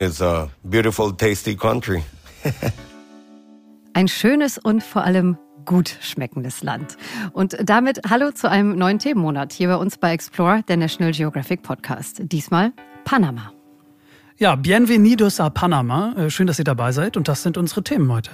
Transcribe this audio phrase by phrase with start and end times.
[0.00, 2.04] It's a beautiful, tasty country.
[3.94, 6.96] Ein schönes und vor allem gut schmeckendes Land.
[7.32, 11.62] Und damit hallo zu einem neuen Themenmonat hier bei uns bei Explore, der National Geographic
[11.62, 12.20] Podcast.
[12.20, 12.72] Diesmal
[13.04, 13.52] Panama.
[14.36, 16.14] Ja, bienvenidos a Panama.
[16.16, 18.30] Äh, schön, dass ihr dabei seid und das sind unsere Themen heute.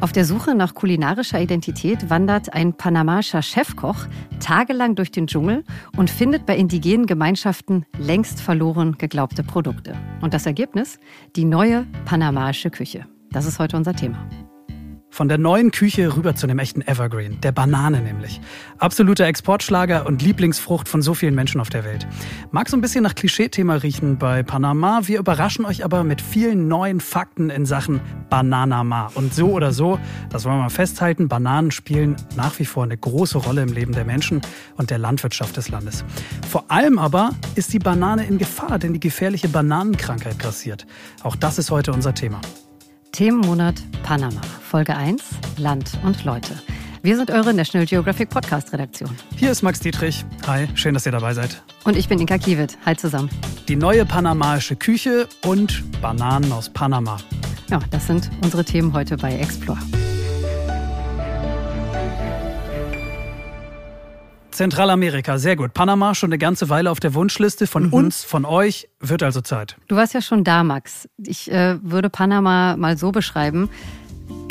[0.00, 4.06] Auf der Suche nach kulinarischer Identität wandert ein panamaischer Chefkoch
[4.40, 5.64] tagelang durch den Dschungel
[5.96, 9.94] und findet bei indigenen Gemeinschaften längst verloren geglaubte Produkte.
[10.20, 10.98] Und das Ergebnis?
[11.36, 13.06] Die neue panamaische Küche.
[13.30, 14.28] Das ist heute unser Thema.
[15.14, 18.40] Von der neuen Küche rüber zu einem echten Evergreen, der Banane nämlich.
[18.78, 22.04] Absoluter Exportschlager und Lieblingsfrucht von so vielen Menschen auf der Welt.
[22.50, 25.02] Mag so ein bisschen nach Klischee-Thema riechen bei Panama.
[25.04, 29.12] Wir überraschen euch aber mit vielen neuen Fakten in Sachen Bananama.
[29.14, 30.00] Und so oder so,
[30.30, 33.92] das wollen wir mal festhalten, Bananen spielen nach wie vor eine große Rolle im Leben
[33.92, 34.40] der Menschen
[34.76, 36.04] und der Landwirtschaft des Landes.
[36.50, 40.88] Vor allem aber ist die Banane in Gefahr, denn die gefährliche Bananenkrankheit grassiert.
[41.22, 42.40] Auch das ist heute unser Thema.
[43.14, 44.40] Themenmonat Panama.
[44.60, 45.22] Folge 1
[45.56, 46.60] Land und Leute.
[47.02, 49.08] Wir sind eure National Geographic Podcast Redaktion.
[49.36, 50.24] Hier ist Max Dietrich.
[50.48, 51.62] Hi, schön, dass ihr dabei seid.
[51.84, 52.76] Und ich bin Inka Kiewit.
[52.84, 53.30] Hi zusammen.
[53.68, 57.18] Die neue panamaische Küche und Bananen aus Panama.
[57.70, 59.78] Ja, das sind unsere Themen heute bei Explore.
[64.54, 65.74] Zentralamerika, sehr gut.
[65.74, 67.92] Panama schon eine ganze Weile auf der Wunschliste von mhm.
[67.92, 69.76] uns, von euch, wird also Zeit.
[69.88, 71.08] Du warst ja schon da, Max.
[71.18, 73.68] Ich äh, würde Panama mal so beschreiben.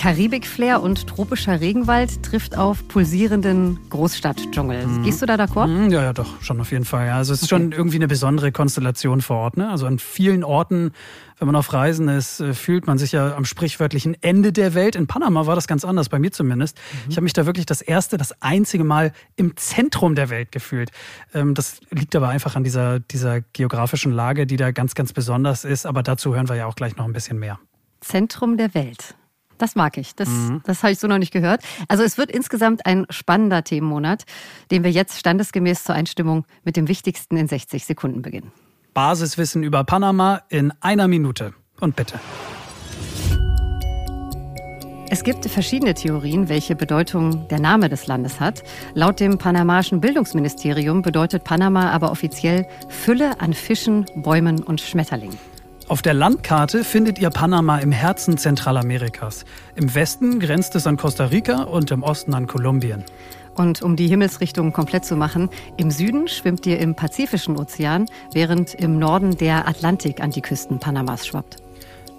[0.04, 4.86] Karibik-Flair und tropischer Regenwald trifft auf pulsierenden Großstadtdschungel.
[4.86, 5.04] Mhm.
[5.04, 5.68] Gehst du da d'accord?
[5.68, 7.08] Mhm, ja, ja, doch, schon auf jeden Fall.
[7.08, 7.16] Ja.
[7.16, 7.62] Also es ist okay.
[7.62, 9.56] schon irgendwie eine besondere Konstellation vor Ort.
[9.56, 9.70] Ne?
[9.70, 10.92] Also an vielen Orten,
[11.40, 14.98] wenn man auf Reisen ist, äh, fühlt man sich ja am sprichwörtlichen Ende der Welt.
[14.98, 16.78] In Panama war das ganz anders, bei mir zumindest.
[16.78, 17.10] Mhm.
[17.12, 20.92] Ich habe mich da wirklich das erste, das einzige Mal im Zentrum der Welt gefühlt.
[21.34, 25.64] Ähm, das liegt aber einfach an dieser, dieser geografischen Lage, die da ganz, ganz besonders
[25.64, 25.86] ist.
[25.86, 27.58] Aber dazu hören wir ja auch gleich noch ein bisschen mehr.
[28.02, 29.16] Zentrum der Welt.
[29.64, 30.14] Das mag ich.
[30.14, 30.62] Das, mhm.
[30.66, 31.62] das habe ich so noch nicht gehört.
[31.88, 34.26] Also es wird insgesamt ein spannender Themenmonat,
[34.72, 38.52] den wir jetzt standesgemäß zur Einstimmung mit dem Wichtigsten in 60 Sekunden beginnen.
[38.94, 41.54] Basiswissen über Panama in einer Minute.
[41.80, 42.20] Und bitte.
[45.10, 48.64] Es gibt verschiedene Theorien, welche Bedeutung der Name des Landes hat.
[48.96, 55.38] Laut dem panamaischen Bildungsministerium bedeutet Panama aber offiziell Fülle an Fischen, Bäumen und Schmetterlingen.
[55.90, 59.44] Auf der Landkarte findet ihr Panama im Herzen Zentralamerikas.
[59.76, 63.04] Im Westen grenzt es an Costa Rica und im Osten an Kolumbien.
[63.54, 68.74] Und um die Himmelsrichtung komplett zu machen, im Süden schwimmt ihr im Pazifischen Ozean, während
[68.74, 71.63] im Norden der Atlantik an die Küsten Panamas schwappt.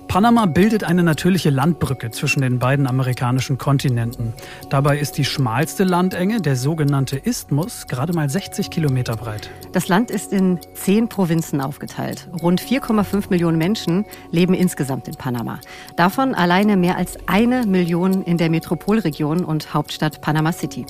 [0.09, 4.33] Panama bildet eine natürliche Landbrücke zwischen den beiden amerikanischen Kontinenten.
[4.71, 9.51] Dabei ist die schmalste Landenge, der sogenannte Isthmus, gerade mal 60 Kilometer breit.
[9.73, 12.29] Das Land ist in zehn Provinzen aufgeteilt.
[12.43, 15.59] Rund 4,5 Millionen Menschen leben insgesamt in Panama.
[15.97, 20.87] Davon alleine mehr als eine Million in der Metropolregion und Hauptstadt Panama City.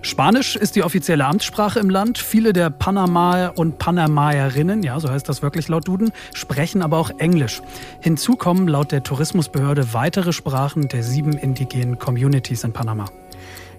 [0.00, 2.18] Spanisch ist die offizielle Amtssprache im Land.
[2.18, 7.10] Viele der Panamaer und Panamaerinnen, ja, so heißt das wirklich laut Duden, sprechen aber auch
[7.18, 7.62] Englisch.
[8.00, 13.06] Hinzu kommen laut der Tourismusbehörde weitere Sprachen der sieben indigenen Communities in Panama.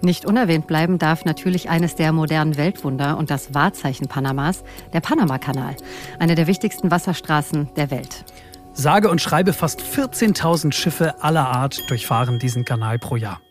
[0.02, 4.64] Nicht unerwähnt bleiben darf natürlich eines der modernen Weltwunder und das Wahrzeichen Panamas,
[4.94, 5.76] der Panamakanal,
[6.20, 8.26] eine der wichtigsten Wasserstraßen der Welt.
[8.74, 13.42] Sage und schreibe fast 14.000 Schiffe aller Art durchfahren diesen Kanal pro Jahr.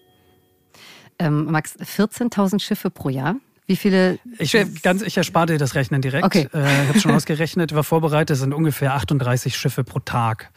[1.19, 3.37] Ähm, Max, 14.000 Schiffe pro Jahr.
[3.67, 4.19] Wie viele?
[4.39, 6.25] Ich, ganz, ich erspare dir das Rechnen direkt.
[6.25, 6.49] Okay.
[6.55, 10.51] Äh, ich habe schon ausgerechnet, war vorbereitet, sind ungefähr 38 Schiffe pro Tag.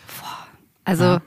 [0.86, 1.22] Also ja.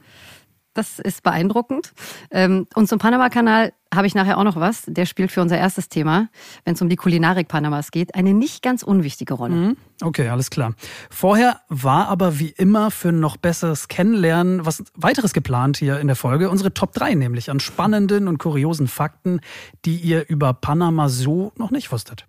[0.74, 1.92] Das ist beeindruckend.
[2.30, 4.82] Ähm, und zum Panama-Kanal habe ich nachher auch noch was.
[4.86, 6.28] Der spielt für unser erstes Thema,
[6.64, 9.54] wenn es um die Kulinarik Panamas geht, eine nicht ganz unwichtige Rolle.
[9.54, 9.76] Mhm.
[10.02, 10.74] Okay, alles klar.
[11.10, 16.16] Vorher war aber wie immer für noch besseres Kennenlernen was weiteres geplant hier in der
[16.16, 16.50] Folge.
[16.50, 19.40] Unsere Top 3 nämlich an spannenden und kuriosen Fakten,
[19.84, 22.26] die ihr über Panama so noch nicht wusstet.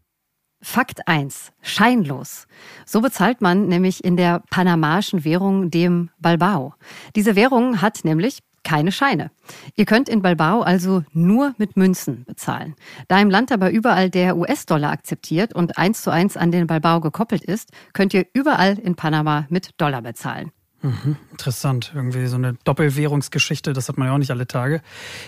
[0.68, 1.51] Fakt 1.
[1.62, 2.48] Scheinlos.
[2.88, 6.74] So bezahlt man nämlich in der panamaischen Währung dem Balbao.
[7.16, 9.30] Diese Währung hat nämlich keine Scheine.
[9.75, 12.74] Ihr könnt in Balbao also nur mit Münzen bezahlen.
[13.07, 17.00] Da im Land aber überall der US-Dollar akzeptiert und eins zu eins an den Balbao
[17.00, 20.51] gekoppelt ist, könnt ihr überall in Panama mit Dollar bezahlen.
[20.86, 21.92] Mhm, interessant.
[21.96, 24.82] Irgendwie so eine Doppelwährungsgeschichte, das hat man ja auch nicht alle Tage.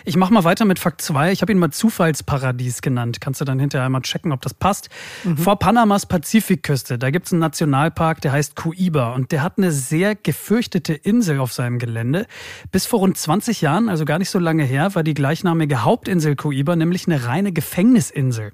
[0.06, 1.32] Ich mache mal weiter mit Fakt 2.
[1.32, 3.22] Ich habe ihn mal Zufallsparadies genannt.
[3.22, 4.90] Kannst du dann hinterher mal checken, ob das passt.
[5.24, 5.38] Mhm.
[5.38, 9.72] Vor Panamas Pazifikküste, da gibt es einen Nationalpark, der heißt Cuiba und der hat eine
[9.72, 12.28] sehr gefürchtete Insel auf seinem Gelände.
[12.72, 16.36] Bis vor rund 20 Jahren, also gar nicht so lange her, war die gleichnamige Hauptinsel
[16.36, 18.52] Cuiba nämlich eine reine Gefängnisinsel.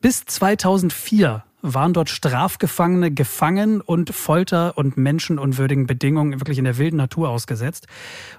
[0.00, 6.96] Bis 2004 waren dort Strafgefangene gefangen und Folter und menschenunwürdigen Bedingungen wirklich in der wilden
[6.96, 7.86] Natur ausgesetzt.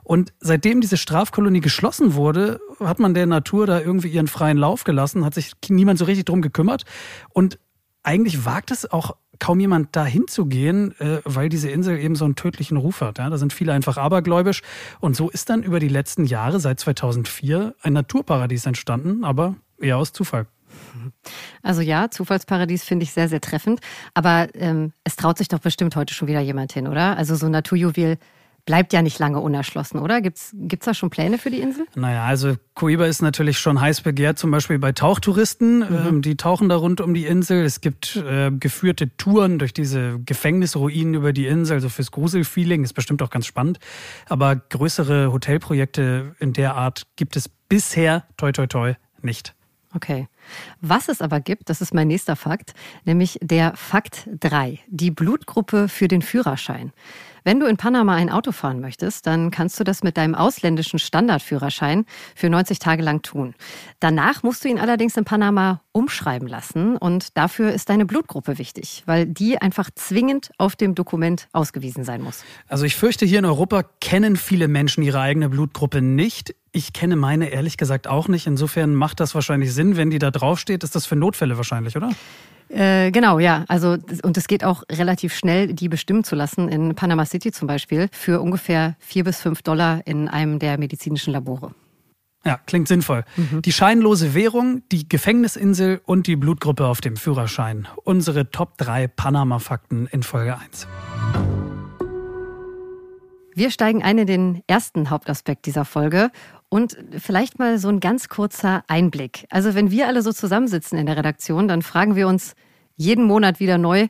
[0.03, 4.83] Und seitdem diese Strafkolonie geschlossen wurde, hat man der Natur da irgendwie ihren freien Lauf
[4.83, 6.85] gelassen, hat sich niemand so richtig drum gekümmert.
[7.29, 7.57] Und
[8.03, 12.35] eigentlich wagt es auch kaum jemand da hinzugehen, äh, weil diese Insel eben so einen
[12.35, 13.17] tödlichen Ruf hat.
[13.17, 14.61] Da sind viele einfach abergläubisch.
[14.99, 19.97] Und so ist dann über die letzten Jahre, seit 2004, ein Naturparadies entstanden, aber eher
[19.97, 20.45] aus Zufall.
[21.61, 23.79] Also ja, Zufallsparadies finde ich sehr, sehr treffend.
[24.13, 27.17] Aber ähm, es traut sich doch bestimmt heute schon wieder jemand hin, oder?
[27.17, 28.17] Also so ein Naturjuwel
[28.65, 30.21] bleibt ja nicht lange unerschlossen, oder?
[30.21, 31.85] Gibt's gibt's da schon Pläne für die Insel?
[31.95, 35.79] Naja, also Coiba ist natürlich schon heiß begehrt, zum Beispiel bei Tauchtouristen.
[35.79, 36.07] Mhm.
[36.07, 37.63] Ähm, die tauchen da rund um die Insel.
[37.63, 42.83] Es gibt äh, geführte Touren durch diese Gefängnisruinen über die Insel, also fürs Gruselfeeling.
[42.83, 43.79] Ist bestimmt auch ganz spannend.
[44.27, 49.53] Aber größere Hotelprojekte in der Art gibt es bisher, toi toi toi, nicht.
[49.93, 50.27] Okay.
[50.81, 52.73] Was es aber gibt, das ist mein nächster Fakt,
[53.05, 56.91] nämlich der Fakt 3, die Blutgruppe für den Führerschein.
[57.45, 60.97] Wenn du in Panama ein Auto fahren möchtest, dann kannst du das mit deinem ausländischen
[60.97, 63.53] Standardführerschein für 90 Tage lang tun.
[63.99, 69.03] Danach musst du ihn allerdings in Panama umschreiben lassen und dafür ist deine Blutgruppe wichtig,
[69.05, 72.43] weil die einfach zwingend auf dem Dokument ausgewiesen sein muss.
[72.67, 76.55] Also ich fürchte, hier in Europa kennen viele Menschen ihre eigene Blutgruppe nicht.
[76.71, 78.47] Ich kenne meine ehrlich gesagt auch nicht.
[78.47, 80.83] Insofern macht das wahrscheinlich Sinn, wenn die da draufsteht.
[80.83, 82.09] Ist das für Notfälle wahrscheinlich, oder?
[82.69, 83.65] Äh, genau, ja.
[83.67, 86.69] Also, und es geht auch relativ schnell, die bestimmen zu lassen.
[86.69, 91.31] In Panama City zum Beispiel für ungefähr vier bis fünf Dollar in einem der medizinischen
[91.31, 91.71] Labore.
[92.45, 93.23] Ja, klingt sinnvoll.
[93.37, 93.63] Mhm.
[93.63, 97.87] Die scheinlose Währung, die Gefängnisinsel und die Blutgruppe auf dem Führerschein.
[98.03, 100.87] Unsere Top 3 Panama-Fakten in Folge 1.
[103.57, 106.29] Wir steigen ein in den ersten Hauptaspekt dieser Folge
[106.69, 109.45] und vielleicht mal so ein ganz kurzer Einblick.
[109.49, 112.55] Also wenn wir alle so zusammensitzen in der Redaktion, dann fragen wir uns
[112.97, 114.07] jeden Monat wieder neu,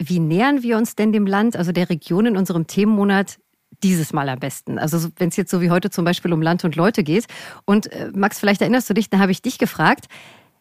[0.00, 3.38] wie nähern wir uns denn dem Land, also der Region in unserem Themenmonat
[3.82, 4.78] dieses Mal am besten?
[4.78, 7.26] Also wenn es jetzt so wie heute zum Beispiel um Land und Leute geht.
[7.64, 10.06] Und äh, Max, vielleicht erinnerst du dich, da habe ich dich gefragt,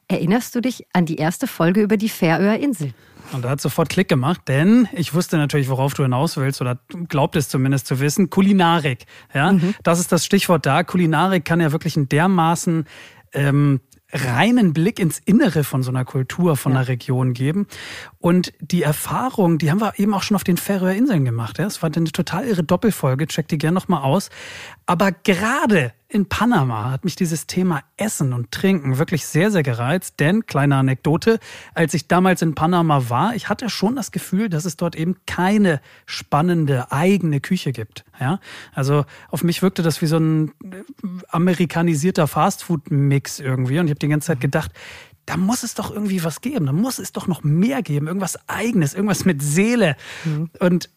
[0.07, 2.93] erinnerst du dich an die erste Folge über die Färöer Insel?
[3.33, 6.79] Und da hat sofort Klick gemacht, denn ich wusste natürlich, worauf du hinaus willst oder
[7.09, 8.29] glaubt es zumindest zu wissen.
[8.29, 9.05] Kulinarik.
[9.33, 9.75] Ja, mhm.
[9.83, 10.83] das ist das Stichwort da.
[10.83, 12.85] Kulinarik kann ja wirklich ein dermaßen
[13.33, 13.81] ähm,
[14.13, 16.79] reinen Blick ins Innere von so einer Kultur, von ja.
[16.79, 17.67] einer Region geben.
[18.19, 21.59] Und die Erfahrung, die haben wir eben auch schon auf den Färöer Inseln gemacht.
[21.59, 21.65] Ja?
[21.65, 24.29] Es war eine total irre Doppelfolge, check die gerne nochmal aus.
[24.87, 30.21] Aber gerade in Panama hat mich dieses Thema Essen und Trinken wirklich sehr, sehr gereizt.
[30.21, 31.39] Denn, kleine Anekdote,
[31.73, 35.17] als ich damals in Panama war, ich hatte schon das Gefühl, dass es dort eben
[35.25, 38.05] keine spannende eigene Küche gibt.
[38.17, 38.39] Ja?
[38.73, 40.53] Also auf mich wirkte das wie so ein
[41.27, 43.79] amerikanisierter Fastfood-Mix irgendwie.
[43.79, 44.71] Und ich habe die ganze Zeit gedacht,
[45.25, 46.67] da muss es doch irgendwie was geben.
[46.67, 48.07] Da muss es doch noch mehr geben.
[48.07, 49.97] Irgendwas Eigenes, irgendwas mit Seele.
[50.23, 50.49] Mhm.
[50.61, 50.89] Und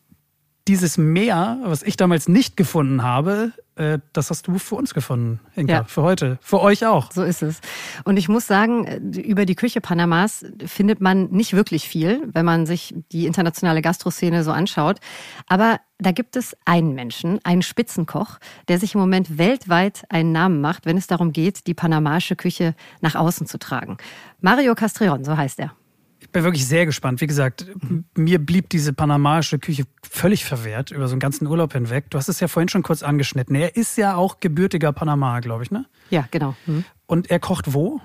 [0.69, 3.70] dieses Meer, was ich damals nicht gefunden habe, äh,
[4.13, 5.85] das hast du für uns gefunden, Inka, ja.
[5.85, 7.11] für heute, für euch auch.
[7.13, 7.61] So ist es.
[8.05, 12.45] Und ich muss sagen, äh, über die Küche Panamas findet man nicht wirklich viel, wenn
[12.45, 15.01] man sich die internationale Gastroszene so anschaut.
[15.47, 18.39] Aber da gibt es einen Menschen, einen Spitzenkoch,
[18.69, 22.75] der sich im Moment weltweit einen Namen macht, wenn es darum geht, die panamaische Küche
[23.01, 23.97] nach außen zu tragen.
[24.41, 25.73] Mario Castrillon, so heißt er.
[26.21, 27.21] Ich bin wirklich sehr gespannt.
[27.21, 27.67] Wie gesagt,
[28.15, 32.11] mir blieb diese panamaische Küche völlig verwehrt über so einen ganzen Urlaub hinweg.
[32.11, 33.57] Du hast es ja vorhin schon kurz angeschnitten.
[33.57, 35.87] Er ist ja auch gebürtiger Panama, glaube ich, ne?
[36.11, 36.55] Ja, genau.
[36.67, 36.85] Mhm.
[37.07, 38.01] Und er kocht wo?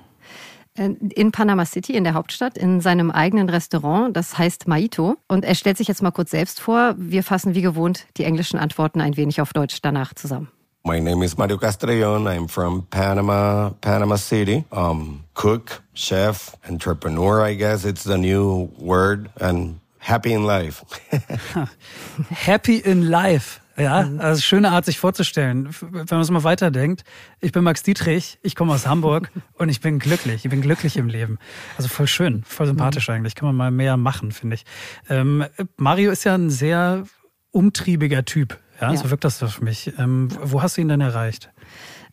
[0.75, 5.17] Äh, in Panama City, in der Hauptstadt, in seinem eigenen Restaurant, das heißt Maito.
[5.27, 6.95] Und er stellt sich jetzt mal kurz selbst vor.
[6.97, 10.49] Wir fassen wie gewohnt die englischen Antworten ein wenig auf Deutsch danach zusammen.
[10.87, 12.27] My name is Mario Castrellon.
[12.27, 14.65] I'm from Panama, Panama City.
[14.71, 20.85] Um, cook, chef, entrepreneur, I guess it's the new word, and happy in life.
[22.29, 23.61] happy in life.
[23.77, 24.21] Ja, mhm.
[24.21, 25.69] also schöne Art, sich vorzustellen.
[25.81, 27.03] Wenn man es mal weiterdenkt,
[27.41, 30.45] ich bin Max Dietrich, ich komme aus Hamburg und ich bin glücklich.
[30.45, 31.39] Ich bin glücklich im Leben.
[31.77, 33.15] Also voll schön, voll sympathisch mhm.
[33.15, 33.33] eigentlich.
[33.33, 34.65] Kann man mal mehr machen, finde ich.
[35.09, 35.45] Ähm,
[35.77, 37.05] Mario ist ja ein sehr
[37.49, 38.59] umtriebiger Typ.
[38.81, 38.97] Ja, ja.
[38.97, 39.93] so wirkt das für mich.
[39.97, 41.49] Ähm, wo hast du ihn denn erreicht?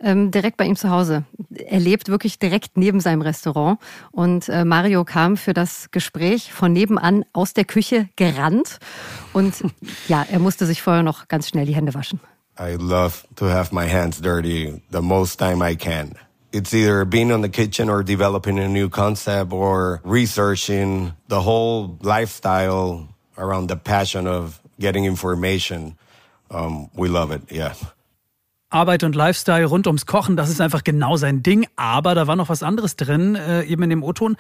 [0.01, 1.25] Ähm, direkt bei ihm zu Hause.
[1.55, 3.79] Er lebt wirklich direkt neben seinem Restaurant.
[4.11, 8.79] Und äh, Mario kam für das Gespräch von nebenan aus der Küche gerannt.
[9.33, 9.63] Und
[10.09, 12.21] ja, er musste sich vorher noch ganz schnell die Hände waschen.
[12.59, 16.15] I love to have my hands dirty the most time I can.
[16.53, 21.97] It's either being in the kitchen or developing a new concept or researching the whole
[22.03, 25.97] lifestyle around the passion of getting information.
[26.53, 27.73] Um, we love it, yeah.
[28.69, 31.67] Arbeit und Lifestyle rund ums Kochen, das ist einfach genau sein Ding.
[31.77, 34.37] Aber da war noch was anderes drin, äh, eben in dem O-Ton.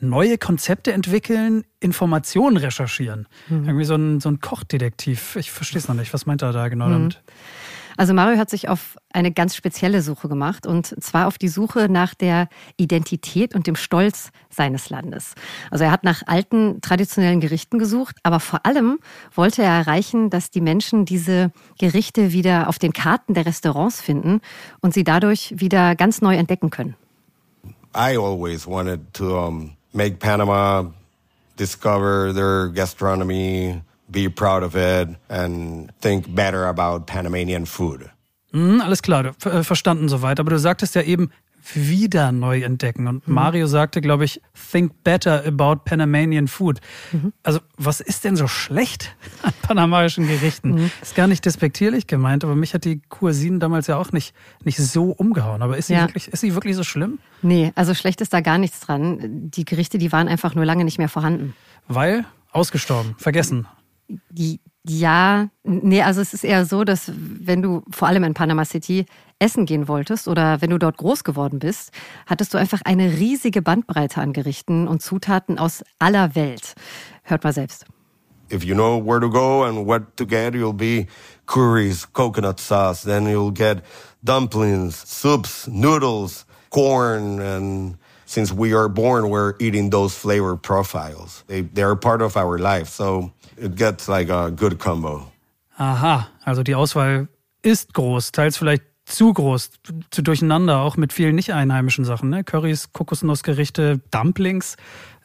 [0.00, 3.26] neue Konzepte entwickeln, Informationen recherchieren.
[3.48, 3.64] Mhm.
[3.64, 5.36] Irgendwie so ein, so ein Kochdetektiv.
[5.36, 6.12] Ich verstehe es noch nicht.
[6.12, 6.92] Was meint er da genau mhm.
[6.92, 7.22] damit?
[7.96, 11.88] Also Mario hat sich auf eine ganz spezielle Suche gemacht und zwar auf die Suche
[11.88, 15.34] nach der Identität und dem Stolz seines Landes.
[15.70, 18.98] Also er hat nach alten traditionellen Gerichten gesucht, aber vor allem
[19.34, 24.40] wollte er erreichen, dass die Menschen diese Gerichte wieder auf den Karten der Restaurants finden
[24.80, 26.96] und sie dadurch wieder ganz neu entdecken können.
[27.96, 30.92] I always wanted to um, make Panama
[31.56, 38.10] discover their gastronomy, be proud of it and think better about Panamanian food.
[38.52, 40.38] Mm, alles klar, äh, verstanden soweit.
[40.40, 41.30] Aber du sagtest ja eben,
[41.72, 43.06] wieder neu entdecken.
[43.06, 43.34] Und mhm.
[43.34, 46.80] Mario sagte, glaube ich, think better about Panamanian food.
[47.12, 47.32] Mhm.
[47.42, 50.74] Also, was ist denn so schlecht an panamaischen Gerichten?
[50.74, 50.90] Mhm.
[51.00, 54.78] Ist gar nicht despektierlich gemeint, aber mich hat die Cousine damals ja auch nicht, nicht
[54.78, 55.62] so umgehauen.
[55.62, 56.02] Aber ist sie, ja.
[56.02, 57.18] wirklich, ist sie wirklich so schlimm?
[57.42, 59.50] Nee, also schlecht ist da gar nichts dran.
[59.50, 61.54] Die Gerichte, die waren einfach nur lange nicht mehr vorhanden.
[61.88, 62.24] Weil?
[62.52, 63.66] Ausgestorben, vergessen.
[64.86, 69.06] Ja, nee, also es ist eher so, dass wenn du vor allem in Panama City
[69.38, 71.90] essen gehen wolltest oder wenn du dort groß geworden bist,
[72.26, 76.74] hattest du einfach eine riesige Bandbreite an Gerichten und Zutaten aus aller Welt.
[77.22, 77.86] Hört mal selbst.
[78.52, 81.06] If you know where to go and what to get, you'll be
[81.46, 83.82] curries, coconut sauce, then you'll get
[84.22, 87.96] dumplings, soups, noodles, corn and
[88.34, 91.44] since we are born, we're eating those flavor profiles.
[91.46, 92.88] They, they're part of our life.
[92.88, 95.30] So it gets like a good combo.
[95.78, 97.28] Aha, also die Auswahl
[97.62, 99.70] ist groß, teils vielleicht zu groß,
[100.10, 102.42] zu durcheinander, auch mit vielen nicht einheimischen Sachen, ne?
[102.44, 104.76] Currys, Kokosnussgerichte, Dumplings,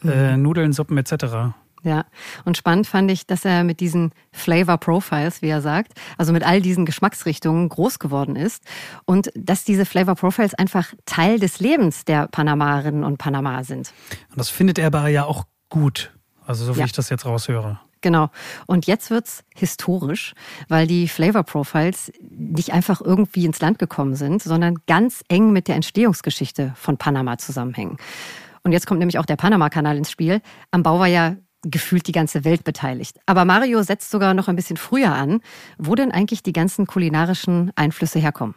[0.01, 0.09] mhm.
[0.09, 1.53] äh, Nudeln, Suppen etc.
[1.83, 2.05] Ja,
[2.43, 6.43] und spannend fand ich, dass er mit diesen Flavor Profiles, wie er sagt, also mit
[6.43, 8.63] all diesen Geschmacksrichtungen groß geworden ist
[9.05, 13.93] und dass diese Flavor Profiles einfach Teil des Lebens der Panamarinnen und Panama sind.
[14.31, 16.13] Und das findet er aber ja auch gut,
[16.45, 16.85] also so wie ja.
[16.85, 17.79] ich das jetzt raushöre.
[18.01, 18.29] Genau.
[18.65, 20.33] Und jetzt wird's historisch,
[20.69, 25.67] weil die Flavor Profiles nicht einfach irgendwie ins Land gekommen sind, sondern ganz eng mit
[25.67, 27.97] der Entstehungsgeschichte von Panama zusammenhängen.
[28.63, 30.41] Und jetzt kommt nämlich auch der Panama-Kanal ins Spiel.
[30.71, 33.19] Am Bau war ja gefühlt die ganze Welt beteiligt.
[33.25, 35.41] Aber Mario setzt sogar noch ein bisschen früher an,
[35.77, 38.55] wo denn eigentlich die ganzen kulinarischen Einflüsse herkommen.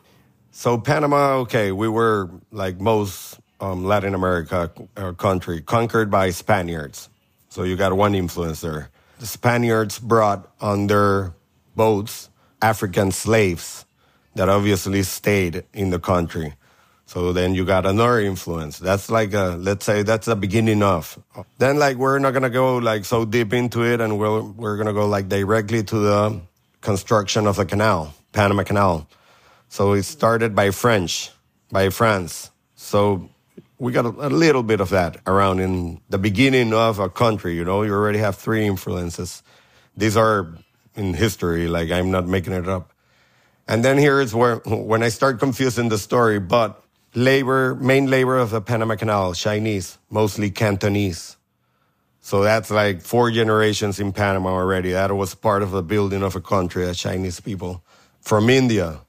[0.50, 7.08] So Panama, okay, we were like most um, Latin America uh, country conquered by Spaniards.
[7.48, 8.90] So you got one influence there.
[9.22, 11.32] the Spaniards brought on their
[11.76, 12.28] boats
[12.60, 13.86] African slaves
[14.34, 16.54] that obviously stayed in the country.
[17.12, 18.78] So then you got another influence.
[18.78, 21.22] That's like a, let's say that's the beginning of.
[21.58, 24.94] Then like we're not gonna go like so deep into it and we're, we're gonna
[24.94, 26.40] go like directly to the
[26.80, 29.06] construction of the canal, Panama Canal.
[29.68, 31.30] So it started by French,
[31.70, 32.50] by France.
[32.76, 33.28] So
[33.78, 37.54] we got a, a, little bit of that around in the beginning of a country.
[37.54, 39.42] You know, you already have three influences.
[39.98, 40.54] These are
[40.94, 42.90] in history, like I'm not making it up.
[43.68, 46.40] And then here is where when I start confusing the story.
[46.40, 46.81] But
[47.14, 51.36] labor, main labor of the Panama Canal, Chinese, mostly Cantonese.
[52.20, 54.92] So that's like four generations in Panama already.
[54.92, 57.82] That was part of the building of a country, the Chinese people.
[58.20, 59.00] From India,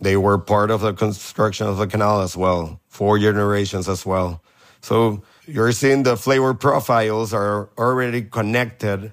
[0.00, 4.42] they were part of the construction of the canal as well, four generations as well.
[4.80, 9.12] So you're seeing the flavor profiles are already connected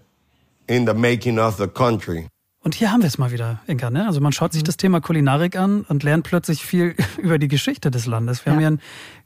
[0.67, 2.29] in the making of the country.
[2.63, 3.89] Und hier haben wir es mal wieder, Inka.
[3.89, 4.07] Ne?
[4.07, 4.67] Also man schaut sich mhm.
[4.67, 8.45] das Thema Kulinarik an und lernt plötzlich viel über die Geschichte des Landes.
[8.45, 8.53] Wir ja.
[8.53, 8.81] haben hier einen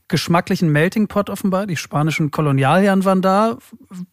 [0.08, 1.67] geschmacklichen Melting Pot offenbar.
[1.67, 3.58] Die spanischen Kolonialherren waren da,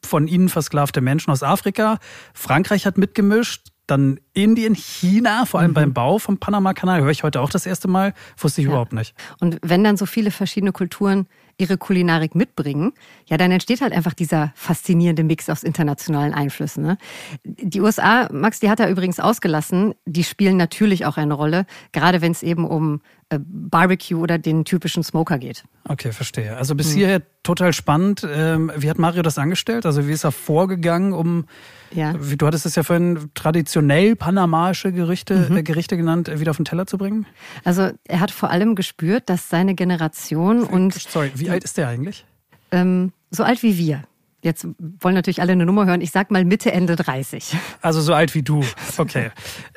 [0.04, 1.98] von ihnen versklavte Menschen aus Afrika.
[2.34, 5.74] Frankreich hat mitgemischt dann Indien, China, vor allem mhm.
[5.74, 8.72] beim Bau vom Panama-Kanal, höre ich heute auch das erste Mal, wusste ich ja.
[8.72, 9.14] überhaupt nicht.
[9.40, 11.26] Und wenn dann so viele verschiedene Kulturen
[11.58, 12.92] ihre Kulinarik mitbringen,
[13.26, 16.84] ja, dann entsteht halt einfach dieser faszinierende Mix aus internationalen Einflüssen.
[16.84, 16.98] Ne?
[17.44, 22.20] Die USA, Max, die hat er übrigens ausgelassen, die spielen natürlich auch eine Rolle, gerade
[22.20, 23.00] wenn es eben um
[23.30, 25.64] Barbecue oder den typischen Smoker geht.
[25.88, 26.56] Okay, verstehe.
[26.56, 26.96] Also bis hm.
[26.96, 28.26] hierher total spannend.
[28.28, 29.86] Ähm, wie hat Mario das angestellt?
[29.86, 31.46] Also wie ist er vorgegangen, um,
[31.92, 32.12] ja.
[32.12, 35.58] du hattest es ja vorhin traditionell panamaische Gerichte, mhm.
[35.58, 37.26] Äh, Gerichte genannt, äh, wieder auf den Teller zu bringen?
[37.64, 40.94] Also er hat vor allem gespürt, dass seine Generation und...
[40.94, 42.24] Sorry, wie alt ist der eigentlich?
[42.70, 44.04] Ähm, so alt wie wir.
[44.44, 44.66] Jetzt
[45.00, 46.02] wollen natürlich alle eine Nummer hören.
[46.02, 47.56] Ich sag mal Mitte, Ende 30.
[47.80, 48.62] Also so alt wie du.
[48.98, 49.30] Okay.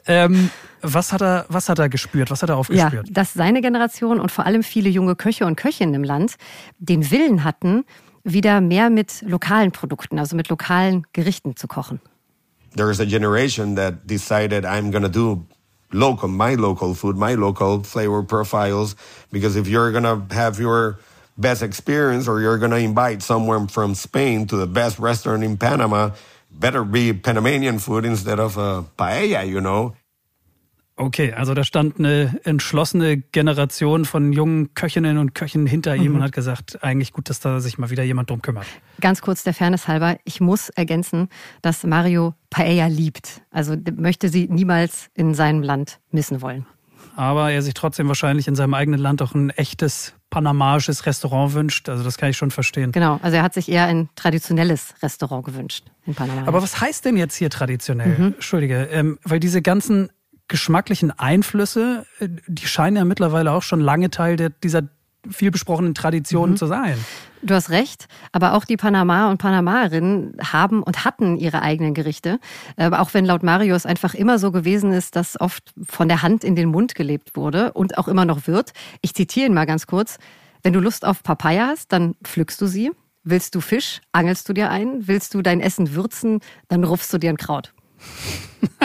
[0.07, 0.49] ähm,
[0.81, 2.29] was hat er, was hat er gespürt?
[2.29, 3.07] Was hat er aufgespürt?
[3.07, 6.35] Ja, dass seine Generation und vor allem viele junge Köche und Köchinnen im Land
[6.79, 7.85] den Willen hatten,
[8.25, 12.01] wieder mehr mit lokalen Produkten, also mit lokalen Gerichten zu kochen.
[12.75, 15.45] There's a generation that decided I'm gonna do
[15.91, 18.97] local, my local food, my local flavor profiles,
[19.31, 20.99] because if you're gonna have your
[21.37, 25.57] best experience or you're going to invite someone from Spain to the best restaurant in
[25.57, 26.11] Panama,
[26.51, 29.93] better be Panamanian food instead of a paella, you know.
[30.99, 36.15] Okay, also da stand eine entschlossene Generation von jungen Köchinnen und Köchen hinter ihm Mhm.
[36.15, 38.65] und hat gesagt, eigentlich gut, dass da sich mal wieder jemand drum kümmert.
[38.99, 41.29] Ganz kurz der Fairness halber, ich muss ergänzen,
[41.61, 43.43] dass Mario Paella liebt.
[43.51, 46.65] Also möchte sie niemals in seinem Land missen wollen.
[47.17, 51.89] Aber er sich trotzdem wahrscheinlich in seinem eigenen Land auch ein echtes panamaisches Restaurant wünscht.
[51.89, 52.91] Also das kann ich schon verstehen.
[52.91, 56.43] Genau, also er hat sich eher ein traditionelles Restaurant gewünscht in Panama.
[56.45, 58.17] Aber was heißt denn jetzt hier traditionell?
[58.19, 58.25] Mhm.
[58.35, 60.09] Entschuldige, ähm, weil diese ganzen
[60.47, 64.83] geschmacklichen Einflüsse, äh, die scheinen ja mittlerweile auch schon lange Teil der, dieser
[65.31, 66.57] viel besprochenen Tradition Mhm.
[66.57, 66.97] zu sein.
[67.43, 72.39] Du hast recht, aber auch die Panama und Panamerinnen haben und hatten ihre eigenen Gerichte.
[72.77, 76.23] Aber auch wenn laut Mario es einfach immer so gewesen ist, dass oft von der
[76.23, 78.73] Hand in den Mund gelebt wurde und auch immer noch wird.
[79.01, 80.17] Ich zitiere ihn mal ganz kurz.
[80.63, 82.91] Wenn du Lust auf Papaya hast, dann pflückst du sie.
[83.23, 85.07] Willst du Fisch, angelst du dir ein.
[85.07, 87.73] Willst du dein Essen würzen, dann rupfst du dir ein Kraut.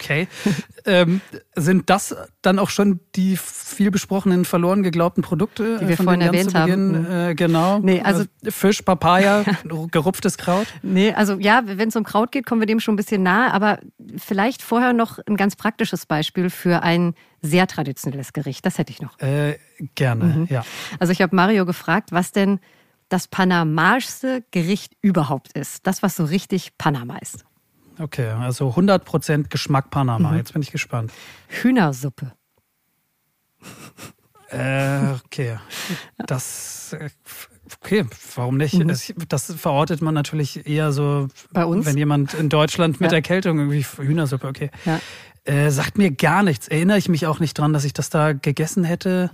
[0.00, 0.28] Okay.
[0.84, 1.20] ähm,
[1.56, 6.20] sind das dann auch schon die viel besprochenen verloren geglaubten Produkte, Die äh, wir vorhin
[6.20, 6.92] erwähnt haben?
[6.92, 7.80] Beginn, Äh, genau.
[7.80, 9.44] Nee, also- Fisch, Papaya,
[9.90, 10.66] gerupftes Kraut.
[10.82, 13.52] Nee, also ja, wenn es um Kraut geht, kommen wir dem schon ein bisschen nahe,
[13.52, 13.80] aber
[14.16, 18.64] vielleicht vorher noch ein ganz praktisches Beispiel für ein sehr traditionelles Gericht.
[18.64, 19.18] Das hätte ich noch.
[19.20, 19.58] Äh,
[19.94, 20.46] gerne, Mhm.
[20.50, 20.64] ja.
[20.98, 22.60] Also ich habe Mario gefragt, was denn
[23.08, 25.86] das panamaischste Gericht überhaupt ist.
[25.86, 27.44] Das, was so richtig Panama ist.
[27.98, 30.30] Okay, also 100% Geschmack Panama.
[30.30, 30.36] Mhm.
[30.36, 31.12] Jetzt bin ich gespannt.
[31.48, 32.32] Hühnersuppe.
[34.50, 35.58] Äh, okay.
[36.26, 37.10] Das, äh,
[37.82, 38.74] okay, warum nicht?
[38.74, 38.94] Mhm.
[39.28, 41.84] Das verortet man natürlich eher so, Bei uns?
[41.86, 43.16] wenn jemand in Deutschland mit Ja.
[43.16, 44.70] Erkältung irgendwie Hühnersuppe, okay.
[44.86, 45.00] Ja.
[45.48, 46.68] Äh, sagt mir gar nichts.
[46.68, 49.30] Erinnere ich mich auch nicht dran, dass ich das da gegessen hätte.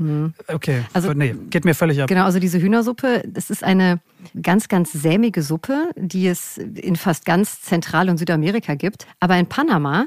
[0.47, 2.09] Okay, Also- also, nee, geht mir völlig ab.
[2.09, 3.99] Genau, also diese Hühnersuppe, das ist eine
[4.41, 9.09] ganz, ganz sämige Suppe, die es in fast ganz Zentral- und Südamerika gibt.
[9.19, 10.07] Aber in Panama,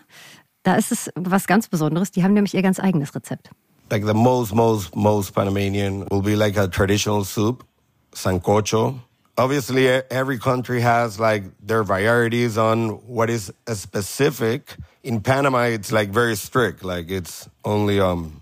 [0.64, 2.12] da ist es was ganz Besonderes.
[2.12, 3.50] Die haben nämlich ihr ganz eigenes Rezept.
[3.92, 7.66] Like the most, most, most Panamanian will be like a traditional soup,
[8.14, 8.96] sancocho.
[9.36, 14.78] Obviously, e- every country has like their varieties on what is a specific.
[15.08, 16.84] In Panama, it's like very strict.
[16.84, 18.42] Like it's only um,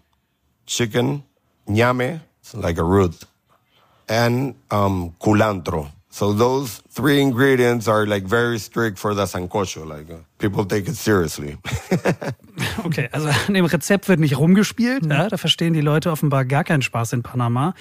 [0.65, 1.21] chicken,
[1.67, 3.13] ñame, it's like a root,
[4.09, 5.91] and um, culantro.
[6.09, 9.85] So those three ingredients are like very strict for the sancocho.
[9.85, 11.57] Like uh, people take it seriously.
[12.85, 15.03] Okay, also an dem Rezept wird nicht rumgespielt.
[15.03, 15.11] Mhm.
[15.11, 17.73] Ja, da verstehen die Leute offenbar gar keinen Spaß in Panama.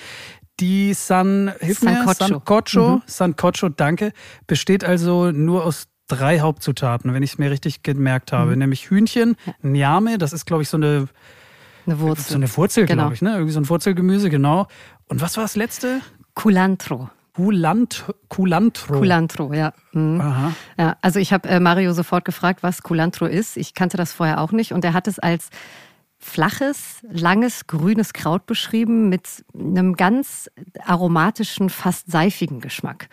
[0.61, 2.15] Die San, hilf mir, Sancocho.
[2.27, 3.03] Sancocho, Mhm.
[3.07, 4.13] Sancocho, danke,
[4.47, 8.53] besteht also nur aus drei Hauptzutaten, wenn ich es mir richtig gemerkt habe.
[8.53, 8.59] Mhm.
[8.59, 11.09] Nämlich Hühnchen, Nyame, das ist, glaube ich, so eine,
[11.87, 12.25] Eine Wurzel.
[12.25, 13.03] so eine Wurzel, Genau.
[13.05, 13.33] glaube ich, ne?
[13.33, 14.67] Irgendwie so ein Wurzelgemüse, genau.
[15.09, 16.01] Und was war das letzte?
[16.35, 17.11] Culantro.
[17.35, 18.99] Kulant, Kulantro.
[18.99, 19.73] Culantro, ja.
[19.93, 20.21] Mhm.
[20.21, 20.53] Aha.
[20.79, 23.57] Ja, also ich habe äh, Mario sofort gefragt, was Culantro ist.
[23.57, 25.49] Ich kannte das vorher auch nicht und er hat es als
[26.25, 30.51] flaches, langes, grünes Kraut beschrieben mit einem ganz
[30.85, 33.09] aromatischen, fast seifigen Geschmack.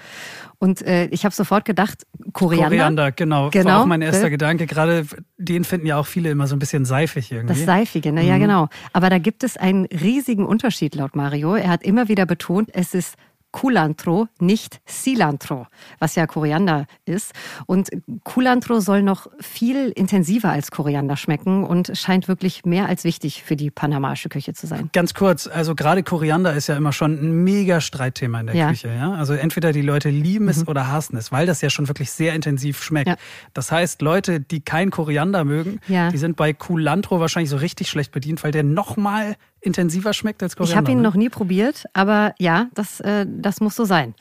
[0.59, 2.69] Und äh, ich habe sofort gedacht, Koriander.
[2.69, 3.49] Koriander, genau.
[3.49, 3.69] Genau.
[3.69, 4.65] War auch mein erster Äh, Gedanke.
[4.65, 5.05] Gerade
[5.37, 7.55] den finden ja auch viele immer so ein bisschen seifig irgendwie.
[7.55, 8.23] Das Seifige, ne?
[8.23, 8.69] Ja, genau.
[8.93, 11.55] Aber da gibt es einen riesigen Unterschied laut Mario.
[11.55, 13.15] Er hat immer wieder betont, es ist
[13.51, 15.67] Culantro, nicht Cilantro,
[15.99, 17.33] was ja Koriander ist.
[17.65, 17.89] Und
[18.23, 23.55] Culantro soll noch viel intensiver als Koriander schmecken und scheint wirklich mehr als wichtig für
[23.55, 24.89] die panamaische Küche zu sein.
[24.93, 28.65] Ganz kurz, also gerade Koriander ist ja immer schon ein mega Streitthema in der Ja.
[28.67, 28.71] Mhm.
[28.71, 28.87] Küche.
[28.87, 29.11] Ja?
[29.13, 32.33] Also entweder die Leute lieben es oder hassen es, weil das ja schon wirklich sehr
[32.33, 33.07] intensiv schmeckt.
[33.09, 33.15] Ja.
[33.53, 36.09] Das heißt, Leute, die kein Koriander mögen, Ja.
[36.09, 40.43] die sind bei Culantro wahrscheinlich so richtig schlecht bedient, weil der noch mal intensiver schmeckt
[40.43, 40.73] als Koriander.
[40.73, 41.03] Ich habe ihn ne?
[41.03, 44.15] noch nie probiert, aber ja, das, äh, das muss so sein.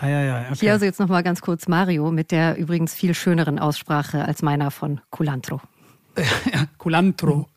[0.00, 0.58] Ah, ja, ja, okay.
[0.60, 4.42] Hier also jetzt noch mal ganz kurz Mario mit der übrigens viel schöneren Aussprache als
[4.42, 5.60] meiner von Culantro.
[6.78, 7.48] Culantro.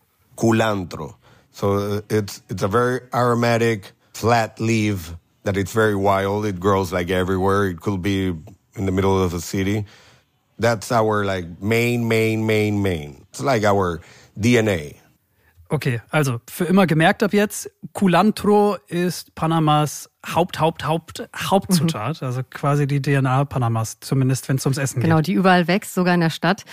[0.41, 1.15] culantro.
[1.51, 6.45] So uh, it's it's a very aromatic flat leaf that it's very wild.
[6.45, 7.67] It grows like everywhere.
[7.67, 8.33] It could be
[8.75, 9.85] in the middle of a city.
[10.57, 13.25] That's our like main, main, main, main.
[13.29, 14.01] It's like our
[14.37, 14.97] DNA.
[15.71, 22.41] Okay, also für immer gemerkt ab jetzt, Culantro ist Panamas Haupt, Haupt, Haupt, Hauptzutat, also
[22.43, 25.27] quasi die DNA Panamas, zumindest wenn es ums Essen Genau, geht.
[25.27, 26.65] die überall wächst, sogar in der Stadt.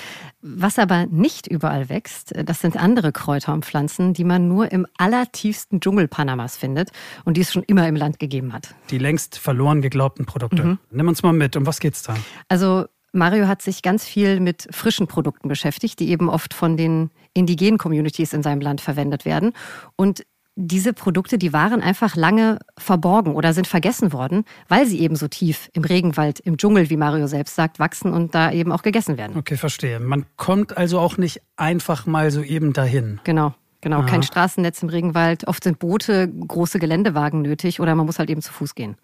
[0.43, 4.85] Was aber nicht überall wächst, das sind andere Kräuter und Pflanzen, die man nur im
[4.99, 6.91] allertiefsten Dschungel Panamas findet
[7.25, 8.75] und die es schon immer im Land gegeben hat.
[8.91, 10.65] Die längst verloren geglaubten Produkte.
[10.65, 10.79] Mhm.
[10.91, 12.17] Nimm uns mal mit, um was geht's da?
[12.49, 17.11] Also Mario hat sich ganz viel mit frischen Produkten beschäftigt, die eben oft von den
[17.35, 19.53] indigenen Communities in seinem Land verwendet werden.
[19.97, 20.25] Und
[20.61, 25.29] diese Produkte, die waren einfach lange verborgen oder sind vergessen worden, weil sie eben so
[25.29, 29.17] tief im Regenwald, im Dschungel, wie Mario selbst sagt, wachsen und da eben auch gegessen
[29.17, 29.37] werden.
[29.37, 30.01] Okay, verstehe.
[30.01, 33.21] Man kommt also auch nicht einfach mal so eben dahin.
[33.23, 33.55] Genau.
[33.81, 34.07] Genau, Aha.
[34.07, 35.47] kein Straßennetz im Regenwald.
[35.47, 38.97] Oft sind Boote, große Geländewagen nötig oder man muss halt eben zu Fuß gehen.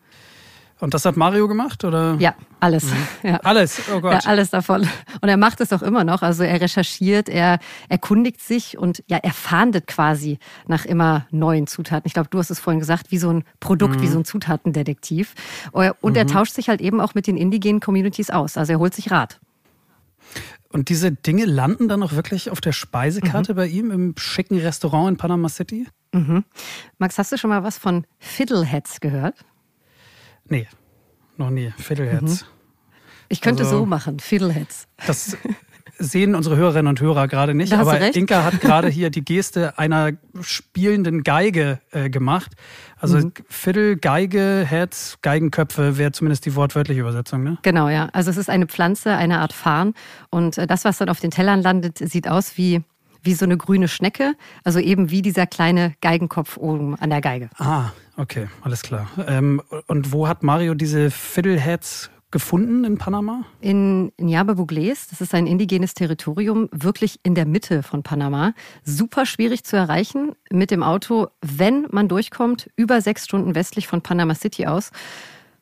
[0.85, 2.17] Und das hat Mario gemacht, oder?
[2.19, 2.85] Ja, alles.
[2.85, 2.91] Mhm.
[3.31, 3.37] Ja.
[3.39, 4.13] Alles, oh Gott.
[4.13, 4.87] Ja, alles davon.
[5.23, 6.21] Und er macht es auch immer noch.
[6.21, 12.07] Also er recherchiert, er erkundigt sich und ja, er fahndet quasi nach immer neuen Zutaten.
[12.07, 14.03] Ich glaube, du hast es vorhin gesagt, wie so ein Produkt, mhm.
[14.03, 15.33] wie so ein Zutatendetektiv.
[15.73, 16.17] Und mhm.
[16.17, 18.59] er tauscht sich halt eben auch mit den indigenen Communities aus.
[18.59, 19.41] Also er holt sich Rat.
[20.69, 23.57] Und diese Dinge landen dann auch wirklich auf der Speisekarte mhm.
[23.57, 25.87] bei ihm im schicken Restaurant in Panama City?
[26.13, 26.45] Mhm.
[26.99, 29.47] Max, hast du schon mal was von Fiddleheads gehört?
[30.49, 30.67] Nee,
[31.37, 31.73] noch nie.
[31.79, 32.43] Fiddleheads.
[32.43, 32.49] Mhm.
[33.29, 34.87] Ich könnte also, so machen, Fiddleheads.
[35.07, 35.37] Das
[35.99, 40.13] sehen unsere Hörerinnen und Hörer gerade nicht, aber Inka hat gerade hier die Geste einer
[40.41, 42.53] spielenden Geige äh, gemacht.
[42.99, 43.33] Also mhm.
[43.49, 47.59] Fiddle, Geige, Heads, Geigenköpfe wäre zumindest die wortwörtliche Übersetzung, ne?
[47.63, 48.09] Genau, ja.
[48.13, 49.95] Also es ist eine Pflanze, eine Art Farn
[50.31, 52.83] und äh, das, was dann auf den Tellern landet, sieht aus wie
[53.25, 57.51] wie so eine grüne Schnecke, also eben wie dieser kleine Geigenkopf oben an der Geige.
[57.59, 59.09] Ah, okay, alles klar.
[59.27, 63.45] Ähm, und wo hat Mario diese Fiddleheads gefunden in Panama?
[63.61, 68.55] In Nyaba Bugles, das ist ein indigenes Territorium, wirklich in der Mitte von Panama.
[68.83, 74.03] Super schwierig zu erreichen mit dem Auto, wenn man durchkommt, über sechs Stunden westlich von
[74.03, 74.91] Panama City aus.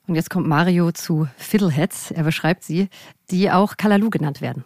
[0.06, 2.88] Und jetzt kommt Mario zu Fiddleheads, er beschreibt sie,
[3.30, 4.64] die auch Kalalu genannt werden.